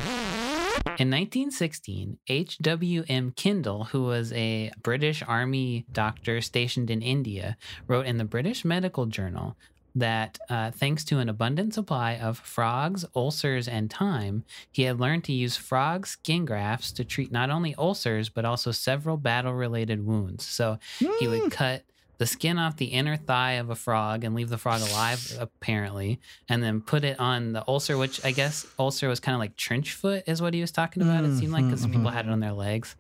In 0.99 1.11
1916, 1.11 2.17
H.W.M. 2.27 3.31
Kendall, 3.35 3.85
who 3.85 4.03
was 4.03 4.33
a 4.33 4.71
British 4.81 5.21
Army 5.27 5.85
doctor 5.91 6.41
stationed 6.41 6.89
in 6.89 7.01
India, 7.01 7.55
wrote 7.87 8.05
in 8.05 8.17
the 8.17 8.25
British 8.25 8.65
Medical 8.65 9.05
Journal 9.05 9.55
that 9.93 10.37
uh, 10.49 10.71
thanks 10.71 11.03
to 11.05 11.19
an 11.19 11.29
abundant 11.29 11.73
supply 11.73 12.15
of 12.15 12.39
frogs, 12.39 13.05
ulcers, 13.15 13.67
and 13.67 13.89
time, 13.89 14.43
he 14.71 14.83
had 14.83 14.99
learned 14.99 15.23
to 15.25 15.33
use 15.33 15.55
frog 15.55 16.05
skin 16.07 16.45
grafts 16.45 16.91
to 16.93 17.03
treat 17.03 17.31
not 17.31 17.49
only 17.49 17.75
ulcers, 17.77 18.29
but 18.29 18.45
also 18.45 18.71
several 18.71 19.17
battle 19.17 19.53
related 19.53 20.05
wounds. 20.05 20.45
So 20.45 20.77
he 21.19 21.27
would 21.27 21.51
cut 21.51 21.83
the 22.17 22.25
skin 22.25 22.57
off 22.57 22.77
the 22.77 22.85
inner 22.85 23.15
thigh 23.17 23.53
of 23.53 23.69
a 23.69 23.75
frog 23.75 24.23
and 24.23 24.33
leave 24.35 24.49
the 24.49 24.57
frog 24.57 24.81
alive, 24.81 25.27
apparently, 25.37 26.19
and 26.49 26.63
then 26.63 26.81
put 26.81 27.03
it 27.03 27.19
on 27.19 27.53
the 27.53 27.63
ulcer, 27.67 27.97
which 27.97 28.19
I 28.23 28.31
guess 28.31 28.65
ulcer 28.79 29.07
was 29.07 29.19
kind 29.19 29.35
of 29.35 29.39
like 29.39 29.55
trench 29.55 29.93
foot, 29.93 30.23
is 30.27 30.41
what 30.41 30.53
he 30.53 30.61
was 30.61 30.71
talking 30.71 31.01
about. 31.03 31.25
It 31.25 31.33
seemed 31.33 31.53
like 31.53 31.67
because 31.67 31.85
Mhm, 31.85 31.91
people 31.91 32.11
had 32.11 32.25
it 32.25 32.31
on 32.31 32.39
their 32.39 32.53
legs. 32.53 32.95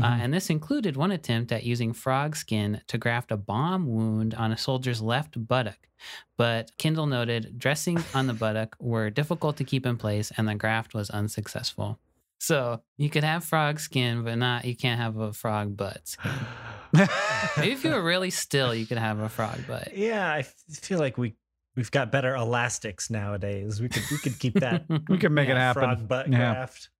Uh, 0.00 0.12
Mhm. 0.12 0.20
and 0.24 0.34
this 0.34 0.50
included 0.50 0.96
one 0.96 1.10
attempt 1.12 1.52
at 1.52 1.64
using 1.64 1.92
frog 1.92 2.34
skin 2.36 2.80
to 2.88 2.98
graft 2.98 3.30
a 3.32 3.36
bomb 3.36 3.86
wound 3.86 4.34
on 4.34 4.52
a 4.52 4.56
soldier's 4.56 5.02
left 5.02 5.46
buttock. 5.46 5.88
But 6.36 6.76
Kendall 6.78 7.06
noted 7.06 7.58
dressing 7.58 8.08
on 8.14 8.26
the 8.26 8.34
buttock 8.34 8.76
were 8.80 9.10
difficult 9.10 9.56
to 9.58 9.64
keep 9.64 9.86
in 9.86 9.96
place, 9.98 10.32
and 10.36 10.48
the 10.48 10.54
graft 10.54 10.94
was 10.94 11.10
unsuccessful. 11.10 12.00
So 12.40 12.82
you 12.98 13.08
could 13.10 13.22
have 13.24 13.44
frog 13.44 13.78
skin, 13.78 14.24
but 14.24 14.36
not 14.36 14.64
you 14.64 14.74
can't 14.76 15.00
have 15.00 15.16
a 15.18 15.32
frog 15.32 15.76
butt. 15.76 16.16
skin. 16.94 17.08
Maybe 17.56 17.72
if 17.72 17.84
you 17.84 17.90
were 17.90 18.02
really 18.02 18.30
still, 18.30 18.74
you 18.74 18.86
could 18.86 18.98
have 18.98 19.18
a 19.18 19.28
frog 19.28 19.66
butt. 19.66 19.96
Yeah, 19.96 20.30
I 20.32 20.42
feel 20.42 20.98
like 20.98 21.16
we 21.18 21.34
we've 21.76 21.90
got 21.90 22.12
better 22.12 22.34
elastics 22.34 23.10
nowadays. 23.10 23.80
We 23.80 23.88
could 23.88 24.02
we 24.10 24.18
could 24.18 24.38
keep 24.38 24.54
that 24.60 24.84
we 25.08 25.18
could 25.18 25.32
make 25.32 25.48
it 25.48 25.56
happen. 25.56 25.82
frog 25.82 26.08
butt 26.08 26.28
Yeah. 26.30 26.52
graft. 26.52 26.90